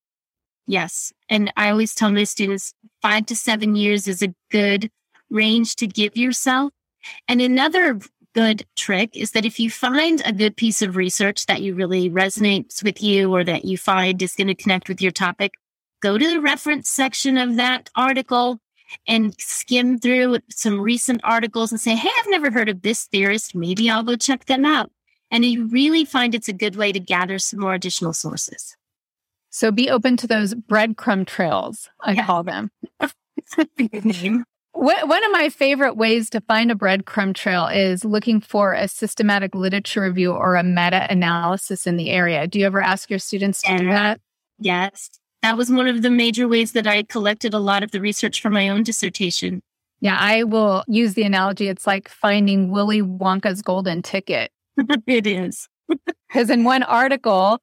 Yes. 0.70 1.12
And 1.28 1.52
I 1.56 1.70
always 1.70 1.94
tell 1.94 2.12
my 2.12 2.24
students 2.24 2.74
five 3.02 3.26
to 3.26 3.36
seven 3.36 3.74
years 3.74 4.06
is 4.06 4.22
a 4.22 4.34
good 4.50 4.90
range 5.30 5.76
to 5.76 5.86
give 5.86 6.16
yourself 6.16 6.72
and 7.28 7.40
another 7.40 8.00
good 8.34 8.64
trick 8.76 9.16
is 9.16 9.32
that 9.32 9.44
if 9.44 9.58
you 9.58 9.70
find 9.70 10.22
a 10.24 10.32
good 10.32 10.56
piece 10.56 10.82
of 10.82 10.96
research 10.96 11.46
that 11.46 11.62
you 11.62 11.74
really 11.74 12.08
resonates 12.10 12.82
with 12.82 13.02
you 13.02 13.34
or 13.34 13.42
that 13.44 13.64
you 13.64 13.76
find 13.76 14.22
is 14.22 14.34
going 14.34 14.46
to 14.46 14.54
connect 14.54 14.88
with 14.88 15.02
your 15.02 15.10
topic, 15.10 15.54
go 16.00 16.16
to 16.16 16.30
the 16.30 16.40
reference 16.40 16.88
section 16.88 17.36
of 17.36 17.56
that 17.56 17.90
article 17.96 18.60
and 19.06 19.34
skim 19.38 19.98
through 19.98 20.38
some 20.50 20.80
recent 20.80 21.20
articles 21.24 21.72
and 21.72 21.80
say, 21.80 21.94
Hey, 21.94 22.10
I've 22.18 22.30
never 22.30 22.50
heard 22.50 22.68
of 22.68 22.82
this 22.82 23.06
theorist. 23.06 23.54
Maybe 23.54 23.90
I'll 23.90 24.02
go 24.02 24.16
check 24.16 24.46
them 24.46 24.64
out. 24.64 24.90
And 25.30 25.44
you 25.44 25.66
really 25.66 26.04
find 26.04 26.34
it's 26.34 26.48
a 26.48 26.52
good 26.52 26.74
way 26.74 26.90
to 26.90 26.98
gather 26.98 27.38
some 27.38 27.60
more 27.60 27.74
additional 27.74 28.12
sources. 28.12 28.76
So 29.50 29.70
be 29.72 29.90
open 29.90 30.16
to 30.18 30.26
those 30.26 30.54
breadcrumb 30.54 31.26
trails, 31.26 31.90
I 32.00 32.12
yeah. 32.12 32.26
call 32.26 32.44
them. 32.44 32.70
Good 33.76 34.04
name. 34.04 34.44
One 34.72 35.24
of 35.24 35.32
my 35.32 35.48
favorite 35.48 35.96
ways 35.96 36.30
to 36.30 36.40
find 36.40 36.70
a 36.70 36.76
breadcrumb 36.76 37.34
trail 37.34 37.66
is 37.66 38.04
looking 38.04 38.40
for 38.40 38.72
a 38.72 38.86
systematic 38.86 39.54
literature 39.54 40.02
review 40.02 40.32
or 40.32 40.54
a 40.54 40.62
meta 40.62 41.06
analysis 41.10 41.86
in 41.86 41.96
the 41.96 42.10
area. 42.10 42.46
Do 42.46 42.60
you 42.60 42.66
ever 42.66 42.80
ask 42.80 43.10
your 43.10 43.18
students 43.18 43.60
to 43.62 43.76
do 43.76 43.88
that? 43.88 44.20
Yes. 44.58 45.10
That 45.42 45.56
was 45.56 45.70
one 45.70 45.88
of 45.88 46.02
the 46.02 46.10
major 46.10 46.46
ways 46.46 46.72
that 46.72 46.86
I 46.86 47.02
collected 47.02 47.52
a 47.52 47.58
lot 47.58 47.82
of 47.82 47.90
the 47.90 48.00
research 48.00 48.40
for 48.40 48.50
my 48.50 48.68
own 48.68 48.82
dissertation. 48.82 49.62
Yeah, 50.00 50.16
I 50.18 50.44
will 50.44 50.84
use 50.86 51.14
the 51.14 51.24
analogy. 51.24 51.68
It's 51.68 51.86
like 51.86 52.08
finding 52.08 52.70
Willy 52.70 53.02
Wonka's 53.02 53.62
golden 53.62 54.02
ticket. 54.02 54.50
it 55.06 55.26
is. 55.26 55.68
Because 56.28 56.48
in 56.48 56.62
one 56.62 56.84
article, 56.84 57.58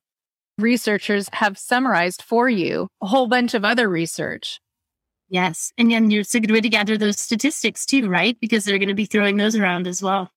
researchers 0.57 1.29
have 1.33 1.57
summarized 1.57 2.21
for 2.21 2.49
you 2.49 2.87
a 3.01 3.07
whole 3.07 3.27
bunch 3.27 3.53
of 3.53 3.63
other 3.63 3.87
research. 3.87 4.59
Yes. 5.29 5.73
And 5.77 5.91
then 5.91 6.11
it's 6.11 6.35
a 6.35 6.39
good 6.39 6.51
way 6.51 6.61
to 6.61 6.69
gather 6.69 6.97
those 6.97 7.19
statistics 7.19 7.85
too, 7.85 8.07
right? 8.07 8.37
Because 8.39 8.65
they're 8.65 8.77
going 8.77 8.87
to 8.87 8.95
be 8.95 9.05
throwing 9.05 9.37
those 9.37 9.55
around 9.55 9.87
as 9.87 10.01
well. 10.01 10.31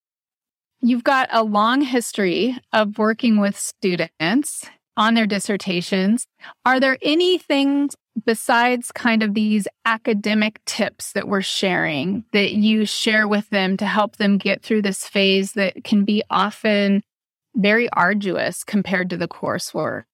You've 0.80 1.04
got 1.04 1.28
a 1.30 1.44
long 1.44 1.82
history 1.82 2.58
of 2.72 2.98
working 2.98 3.38
with 3.38 3.58
students 3.58 4.64
on 4.96 5.14
their 5.14 5.26
dissertations. 5.26 6.26
Are 6.64 6.80
there 6.80 6.98
any 7.02 7.38
things 7.38 7.94
besides 8.26 8.90
kind 8.90 9.22
of 9.22 9.34
these 9.34 9.68
academic 9.84 10.60
tips 10.64 11.12
that 11.12 11.28
we're 11.28 11.42
sharing 11.42 12.24
that 12.32 12.52
you 12.52 12.84
share 12.84 13.28
with 13.28 13.48
them 13.50 13.76
to 13.76 13.86
help 13.86 14.16
them 14.16 14.38
get 14.38 14.62
through 14.62 14.82
this 14.82 15.06
phase 15.06 15.52
that 15.52 15.84
can 15.84 16.04
be 16.04 16.22
often 16.30 17.02
very 17.54 17.88
arduous 17.90 18.64
compared 18.64 19.10
to 19.10 19.16
the 19.16 19.28
coursework? 19.28 20.04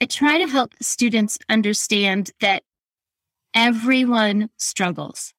I 0.00 0.04
try 0.04 0.38
to 0.38 0.46
help 0.46 0.74
students 0.80 1.38
understand 1.48 2.30
that 2.40 2.62
everyone 3.54 4.50
struggles. 4.58 5.32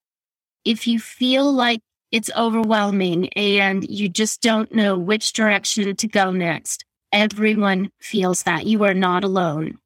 If 0.66 0.88
you 0.88 1.00
feel 1.00 1.52
like 1.52 1.82
it's 2.12 2.32
overwhelming 2.36 3.30
and 3.30 3.88
you 3.88 4.10
just 4.10 4.42
don't 4.42 4.74
know 4.74 4.98
which 4.98 5.34
direction 5.34 5.96
to 5.96 6.08
go 6.08 6.32
next, 6.32 6.86
everyone 7.12 7.92
feels 8.02 8.44
that. 8.44 8.66
You 8.66 8.84
are 8.84 8.94
not 8.94 9.24
alone. 9.24 9.78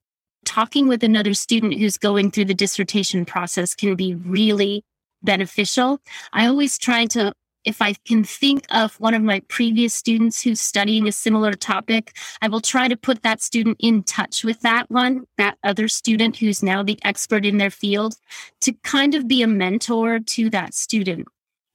Talking 0.46 0.88
with 0.88 1.04
another 1.04 1.34
student 1.34 1.78
who's 1.78 1.98
going 1.98 2.32
through 2.32 2.46
the 2.46 2.54
dissertation 2.54 3.26
process 3.26 3.76
can 3.76 3.96
be 3.96 4.16
really 4.16 4.86
beneficial. 5.22 6.00
I 6.32 6.48
always 6.48 6.78
try 6.78 7.06
to 7.08 7.34
if 7.65 7.82
I 7.82 7.93
can 8.06 8.24
think 8.24 8.65
of 8.69 9.00
one 9.00 9.13
of 9.13 9.21
my 9.21 9.41
previous 9.47 9.93
students 9.93 10.41
who's 10.41 10.62
studying 10.62 11.08
a 11.08 11.12
similar 11.12 11.54
topic, 11.54 12.15
I 12.41 12.47
will 12.47 12.62
try 12.62 12.88
to 12.88 12.97
put 12.97 13.24
that 13.24 13.41
student 13.41 13.78
in 13.80 14.04
touch 14.04 14.43
with 14.43 14.62
that 14.62 14.89
one, 14.89 15.26
that 15.38 15.58
other 15.63 15.88
student 15.88 16.38
who's 16.38 16.63
now 16.63 16.84
the 16.84 17.00
expert 17.04 17.45
in 17.45 17.58
their 17.58 17.69
field, 17.69 18.15
to 18.62 18.74
kind 18.84 19.15
of 19.15 19.28
be 19.28 19.41
a 19.41 19.47
mentor 19.47 20.19
to 20.19 20.50
that 20.50 20.74
student. 20.74 21.28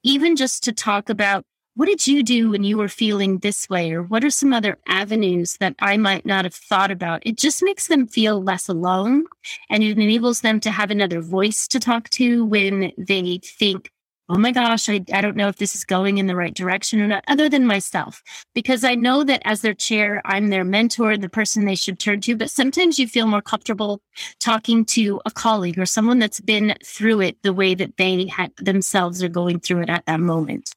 Even 0.02 0.36
just 0.36 0.64
to 0.64 0.72
talk 0.72 1.08
about 1.08 1.44
what 1.76 1.86
did 1.86 2.06
you 2.06 2.22
do 2.22 2.48
when 2.48 2.64
you 2.64 2.78
were 2.78 2.88
feeling 2.88 3.38
this 3.38 3.68
way? 3.68 3.92
Or 3.92 4.02
what 4.02 4.24
are 4.24 4.30
some 4.30 4.54
other 4.54 4.78
avenues 4.88 5.58
that 5.60 5.74
I 5.78 5.98
might 5.98 6.24
not 6.24 6.46
have 6.46 6.54
thought 6.54 6.90
about? 6.90 7.22
It 7.26 7.36
just 7.36 7.62
makes 7.62 7.88
them 7.88 8.06
feel 8.06 8.42
less 8.42 8.66
alone 8.66 9.26
and 9.68 9.82
it 9.82 9.98
enables 9.98 10.40
them 10.40 10.58
to 10.60 10.70
have 10.70 10.90
another 10.90 11.20
voice 11.20 11.68
to 11.68 11.78
talk 11.78 12.08
to 12.10 12.46
when 12.46 12.92
they 12.96 13.40
think 13.44 13.90
oh 14.28 14.38
my 14.38 14.50
gosh, 14.50 14.88
I, 14.88 15.04
I 15.12 15.20
don't 15.20 15.36
know 15.36 15.48
if 15.48 15.56
this 15.56 15.74
is 15.74 15.84
going 15.84 16.18
in 16.18 16.26
the 16.26 16.36
right 16.36 16.54
direction 16.54 17.00
or 17.00 17.06
not, 17.06 17.24
other 17.28 17.48
than 17.48 17.66
myself, 17.66 18.22
because 18.54 18.84
I 18.84 18.94
know 18.94 19.24
that 19.24 19.42
as 19.44 19.60
their 19.60 19.74
chair, 19.74 20.20
I'm 20.24 20.48
their 20.48 20.64
mentor, 20.64 21.16
the 21.16 21.28
person 21.28 21.64
they 21.64 21.74
should 21.74 21.98
turn 21.98 22.20
to. 22.22 22.36
But 22.36 22.50
sometimes 22.50 22.98
you 22.98 23.06
feel 23.06 23.26
more 23.26 23.42
comfortable 23.42 24.00
talking 24.40 24.84
to 24.86 25.20
a 25.24 25.30
colleague 25.30 25.78
or 25.78 25.86
someone 25.86 26.18
that's 26.18 26.40
been 26.40 26.74
through 26.84 27.20
it 27.20 27.36
the 27.42 27.52
way 27.52 27.74
that 27.74 27.96
they 27.96 28.26
had 28.26 28.52
themselves 28.56 29.22
are 29.22 29.28
going 29.28 29.60
through 29.60 29.82
it 29.82 29.90
at 29.90 30.06
that 30.06 30.20
moment. 30.20 30.72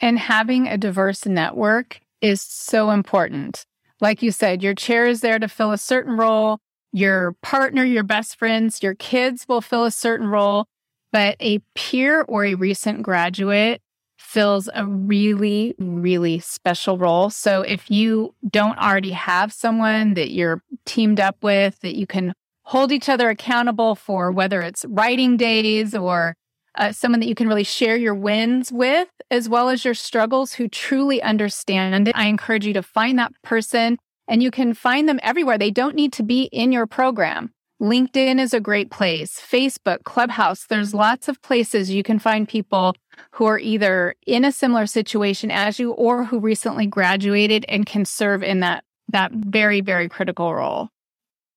And 0.00 0.18
having 0.18 0.68
a 0.68 0.76
diverse 0.76 1.26
network 1.26 2.00
is 2.20 2.40
so 2.40 2.90
important. 2.90 3.64
Like 4.00 4.22
you 4.22 4.32
said, 4.32 4.62
your 4.62 4.74
chair 4.74 5.06
is 5.06 5.20
there 5.20 5.38
to 5.38 5.48
fill 5.48 5.72
a 5.72 5.78
certain 5.78 6.16
role. 6.16 6.58
Your 6.92 7.34
partner, 7.42 7.84
your 7.84 8.02
best 8.02 8.38
friends, 8.38 8.82
your 8.82 8.94
kids 8.94 9.46
will 9.48 9.60
fill 9.60 9.84
a 9.84 9.90
certain 9.90 10.26
role 10.26 10.66
but 11.12 11.36
a 11.40 11.60
peer 11.74 12.22
or 12.22 12.44
a 12.44 12.54
recent 12.54 13.02
graduate 13.02 13.80
fills 14.18 14.68
a 14.74 14.86
really, 14.86 15.74
really 15.78 16.38
special 16.38 16.96
role. 16.96 17.28
So 17.28 17.62
if 17.62 17.90
you 17.90 18.34
don't 18.48 18.78
already 18.78 19.10
have 19.10 19.52
someone 19.52 20.14
that 20.14 20.30
you're 20.30 20.62
teamed 20.86 21.20
up 21.20 21.36
with 21.42 21.78
that 21.80 21.96
you 21.96 22.06
can 22.06 22.32
hold 22.64 22.92
each 22.92 23.08
other 23.08 23.28
accountable 23.28 23.94
for 23.94 24.32
whether 24.32 24.62
it's 24.62 24.84
writing 24.88 25.36
days 25.36 25.94
or 25.94 26.34
uh, 26.76 26.92
someone 26.92 27.20
that 27.20 27.26
you 27.26 27.34
can 27.34 27.48
really 27.48 27.64
share 27.64 27.96
your 27.96 28.14
wins 28.14 28.72
with, 28.72 29.08
as 29.30 29.48
well 29.48 29.68
as 29.68 29.84
your 29.84 29.94
struggles 29.94 30.54
who 30.54 30.68
truly 30.68 31.20
understand 31.20 32.08
it. 32.08 32.16
I 32.16 32.26
encourage 32.28 32.64
you 32.64 32.72
to 32.72 32.82
find 32.82 33.18
that 33.18 33.32
person 33.42 33.98
and 34.28 34.42
you 34.42 34.50
can 34.50 34.72
find 34.72 35.08
them 35.08 35.20
everywhere. 35.22 35.58
They 35.58 35.70
don't 35.70 35.94
need 35.94 36.12
to 36.14 36.22
be 36.22 36.44
in 36.44 36.72
your 36.72 36.86
program. 36.86 37.52
LinkedIn 37.82 38.38
is 38.38 38.54
a 38.54 38.60
great 38.60 38.92
place, 38.92 39.40
Facebook, 39.40 40.04
Clubhouse. 40.04 40.66
There's 40.66 40.94
lots 40.94 41.26
of 41.26 41.42
places 41.42 41.90
you 41.90 42.04
can 42.04 42.20
find 42.20 42.48
people 42.48 42.94
who 43.32 43.44
are 43.46 43.58
either 43.58 44.14
in 44.24 44.44
a 44.44 44.52
similar 44.52 44.86
situation 44.86 45.50
as 45.50 45.80
you 45.80 45.90
or 45.90 46.22
who 46.24 46.38
recently 46.38 46.86
graduated 46.86 47.64
and 47.68 47.84
can 47.84 48.04
serve 48.04 48.44
in 48.44 48.60
that 48.60 48.84
that 49.08 49.32
very 49.32 49.80
very 49.80 50.08
critical 50.08 50.54
role. 50.54 50.90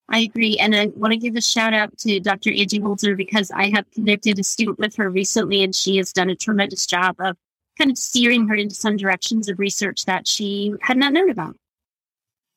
I 0.10 0.20
agree. 0.20 0.58
And 0.58 0.76
I 0.76 0.88
want 0.88 1.14
to 1.14 1.20
give 1.20 1.36
a 1.36 1.42
shout 1.42 1.76
out 1.76 1.96
to 2.00 2.20
Dr. 2.20 2.50
Angie 2.50 2.80
Holzer 2.80 3.16
because 3.16 3.52
I 3.52 3.70
have 3.70 3.90
connected 3.92 4.40
a 4.40 4.44
student 4.44 4.80
with 4.80 4.96
her 4.96 5.12
recently 5.12 5.64
and 5.64 5.76
she 5.76 5.98
has 5.98 6.12
done 6.12 6.32
a 6.32 6.36
tremendous 6.36 6.88
job 6.88 7.18
of 7.20 7.38
kind 7.78 7.92
of 7.92 8.00
steering 8.00 8.48
her 8.48 8.56
into 8.56 8.74
some 8.74 8.98
directions 8.98 9.48
of 9.48 9.60
research 9.60 10.06
that 10.06 10.28
she 10.28 10.74
had 10.82 10.98
not 10.98 11.14
known 11.14 11.30
about. 11.30 11.56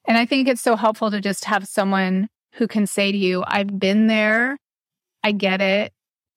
And 0.06 0.16
I 0.16 0.24
think 0.24 0.48
it's 0.48 0.62
so 0.62 0.74
helpful 0.74 1.10
to 1.10 1.20
just 1.20 1.44
have 1.44 1.68
someone 1.68 2.28
who 2.58 2.66
can 2.66 2.86
say 2.86 3.12
to 3.12 3.18
you, 3.18 3.44
I've 3.46 3.78
been 3.78 4.08
there. 4.08 4.58
I 5.22 5.32
get 5.32 5.60
it. 5.60 5.92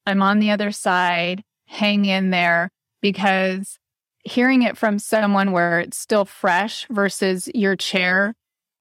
I'm 0.06 0.22
on 0.22 0.40
the 0.40 0.52
other 0.52 0.72
side. 0.72 1.44
Hang 1.68 2.06
in 2.06 2.30
there 2.30 2.70
because 3.02 3.80
hearing 4.24 4.62
it 4.62 4.78
from 4.78 5.00
someone 5.00 5.52
where 5.52 5.80
it's 5.80 5.98
still 5.98 6.26
fresh 6.26 6.86
versus 6.90 7.50
your 7.56 7.76
chair 7.76 8.36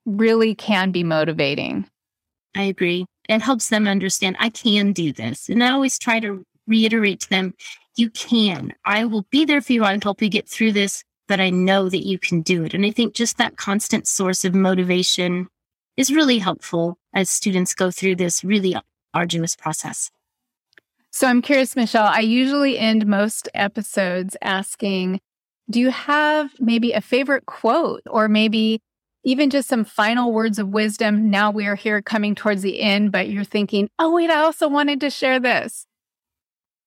really 0.05 0.55
can 0.55 0.90
be 0.90 1.03
motivating. 1.03 1.87
I 2.55 2.64
agree. 2.64 3.07
It 3.29 3.40
helps 3.40 3.68
them 3.68 3.87
understand 3.87 4.37
I 4.38 4.50
can 4.50 4.92
do 4.92 5.12
this. 5.12 5.48
And 5.48 5.64
I 5.64 5.70
always 5.70 5.98
try 5.98 6.20
to 6.20 6.44
reiterate 6.66 7.20
to 7.20 7.31
them, 7.31 7.55
you 7.96 8.11
can. 8.11 8.72
I 8.85 9.05
will 9.05 9.24
be 9.31 9.44
there 9.44 9.61
for 9.61 9.72
you. 9.72 9.85
I'll 9.85 9.98
help 10.03 10.20
you 10.20 10.29
get 10.29 10.48
through 10.48 10.72
this, 10.72 11.05
but 11.29 11.40
I 11.40 11.50
know 11.50 11.88
that 11.88 12.07
you 12.07 12.18
can 12.18 12.42
do 12.42 12.64
it. 12.64 12.74
And 12.74 12.85
I 12.85 12.90
think 12.90 13.14
just 13.14 13.38
that 13.38 13.57
constant 13.57 14.07
source 14.07 14.44
of 14.44 14.55
motivation 14.55 15.48
is 16.00 16.10
really 16.10 16.38
helpful 16.38 16.96
as 17.12 17.28
students 17.28 17.74
go 17.74 17.90
through 17.90 18.16
this 18.16 18.42
really 18.42 18.74
arduous 19.12 19.54
process. 19.54 20.10
So 21.10 21.26
I'm 21.26 21.42
curious, 21.42 21.76
Michelle, 21.76 22.06
I 22.06 22.20
usually 22.20 22.78
end 22.78 23.06
most 23.06 23.50
episodes 23.52 24.34
asking, 24.40 25.20
do 25.68 25.78
you 25.78 25.90
have 25.90 26.52
maybe 26.58 26.92
a 26.92 27.02
favorite 27.02 27.44
quote 27.44 28.02
or 28.06 28.28
maybe 28.28 28.80
even 29.24 29.50
just 29.50 29.68
some 29.68 29.84
final 29.84 30.32
words 30.32 30.58
of 30.58 30.68
wisdom. 30.68 31.28
Now 31.28 31.50
we 31.50 31.66
are 31.66 31.74
here 31.74 32.00
coming 32.00 32.34
towards 32.34 32.62
the 32.62 32.80
end, 32.80 33.12
but 33.12 33.28
you're 33.28 33.44
thinking, 33.44 33.90
oh, 33.98 34.14
wait, 34.14 34.30
I 34.30 34.36
also 34.36 34.66
wanted 34.66 34.98
to 35.00 35.10
share 35.10 35.38
this. 35.38 35.86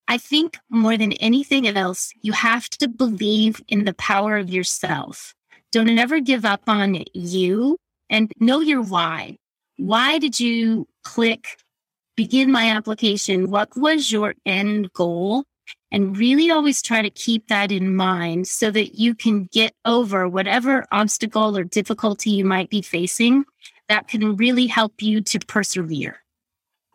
I 0.07 0.17
think 0.17 0.57
more 0.67 0.97
than 0.97 1.13
anything 1.13 1.67
else, 1.67 2.11
you 2.21 2.31
have 2.33 2.67
to 2.69 2.87
believe 2.87 3.61
in 3.67 3.85
the 3.85 3.93
power 3.93 4.37
of 4.37 4.49
yourself. 4.49 5.35
Don't 5.71 5.99
ever 5.99 6.19
give 6.19 6.43
up 6.43 6.63
on 6.67 7.03
you 7.13 7.77
and 8.13 8.31
know 8.39 8.61
your 8.61 8.81
why. 8.81 9.35
Why 9.77 10.19
did 10.19 10.39
you 10.39 10.87
click 11.03 11.57
begin 12.15 12.51
my 12.51 12.69
application? 12.69 13.49
What 13.49 13.75
was 13.75 14.09
your 14.09 14.35
end 14.45 14.93
goal? 14.93 15.43
and 15.91 16.17
really 16.17 16.49
always 16.49 16.81
try 16.81 17.01
to 17.01 17.09
keep 17.09 17.47
that 17.47 17.71
in 17.71 17.95
mind 17.95 18.47
so 18.47 18.71
that 18.71 18.99
you 18.99 19.13
can 19.13 19.45
get 19.45 19.73
over 19.85 20.27
whatever 20.27 20.85
obstacle 20.91 21.55
or 21.55 21.63
difficulty 21.63 22.31
you 22.31 22.43
might 22.43 22.69
be 22.69 22.81
facing 22.81 23.45
that 23.89 24.07
can 24.07 24.35
really 24.35 24.65
help 24.65 25.01
you 25.01 25.21
to 25.21 25.39
persevere. 25.39 26.17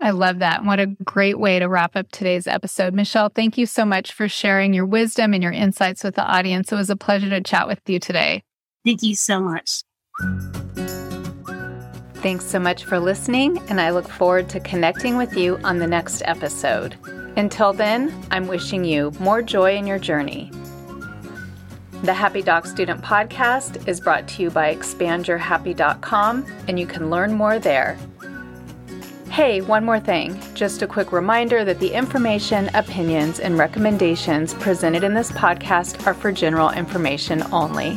I 0.00 0.10
love 0.10 0.40
that. 0.40 0.64
What 0.64 0.80
a 0.80 0.86
great 0.86 1.38
way 1.38 1.58
to 1.58 1.68
wrap 1.68 1.96
up 1.96 2.10
today's 2.10 2.46
episode. 2.46 2.92
Michelle, 2.92 3.30
thank 3.30 3.56
you 3.56 3.66
so 3.66 3.84
much 3.84 4.12
for 4.12 4.28
sharing 4.28 4.74
your 4.74 4.86
wisdom 4.86 5.32
and 5.32 5.42
your 5.42 5.52
insights 5.52 6.04
with 6.04 6.14
the 6.14 6.24
audience. 6.24 6.70
It 6.70 6.76
was 6.76 6.90
a 6.90 6.96
pleasure 6.96 7.30
to 7.30 7.40
chat 7.40 7.66
with 7.66 7.80
you 7.86 7.98
today. 7.98 8.42
Thank 8.84 9.02
you 9.02 9.14
so 9.14 9.40
much. 9.40 9.82
Thanks 12.20 12.46
so 12.46 12.58
much 12.58 12.84
for 12.84 12.98
listening, 12.98 13.58
and 13.68 13.80
I 13.80 13.90
look 13.90 14.08
forward 14.08 14.48
to 14.48 14.58
connecting 14.58 15.16
with 15.16 15.36
you 15.36 15.56
on 15.62 15.78
the 15.78 15.86
next 15.86 16.20
episode. 16.24 16.96
Until 17.36 17.72
then, 17.72 18.12
I'm 18.32 18.48
wishing 18.48 18.84
you 18.84 19.12
more 19.20 19.40
joy 19.40 19.76
in 19.76 19.86
your 19.86 20.00
journey. 20.00 20.50
The 22.02 22.12
Happy 22.12 22.42
Doc 22.42 22.66
Student 22.66 23.02
Podcast 23.02 23.86
is 23.86 24.00
brought 24.00 24.26
to 24.28 24.42
you 24.42 24.50
by 24.50 24.74
expandyourhappy.com, 24.74 26.46
and 26.66 26.78
you 26.78 26.86
can 26.88 27.08
learn 27.08 27.34
more 27.34 27.60
there. 27.60 27.96
Hey, 29.30 29.60
one 29.60 29.84
more 29.84 30.00
thing. 30.00 30.40
Just 30.54 30.82
a 30.82 30.88
quick 30.88 31.12
reminder 31.12 31.64
that 31.64 31.78
the 31.78 31.92
information, 31.92 32.68
opinions, 32.74 33.38
and 33.38 33.56
recommendations 33.56 34.54
presented 34.54 35.04
in 35.04 35.14
this 35.14 35.30
podcast 35.30 36.04
are 36.04 36.14
for 36.14 36.32
general 36.32 36.70
information 36.70 37.44
only. 37.52 37.96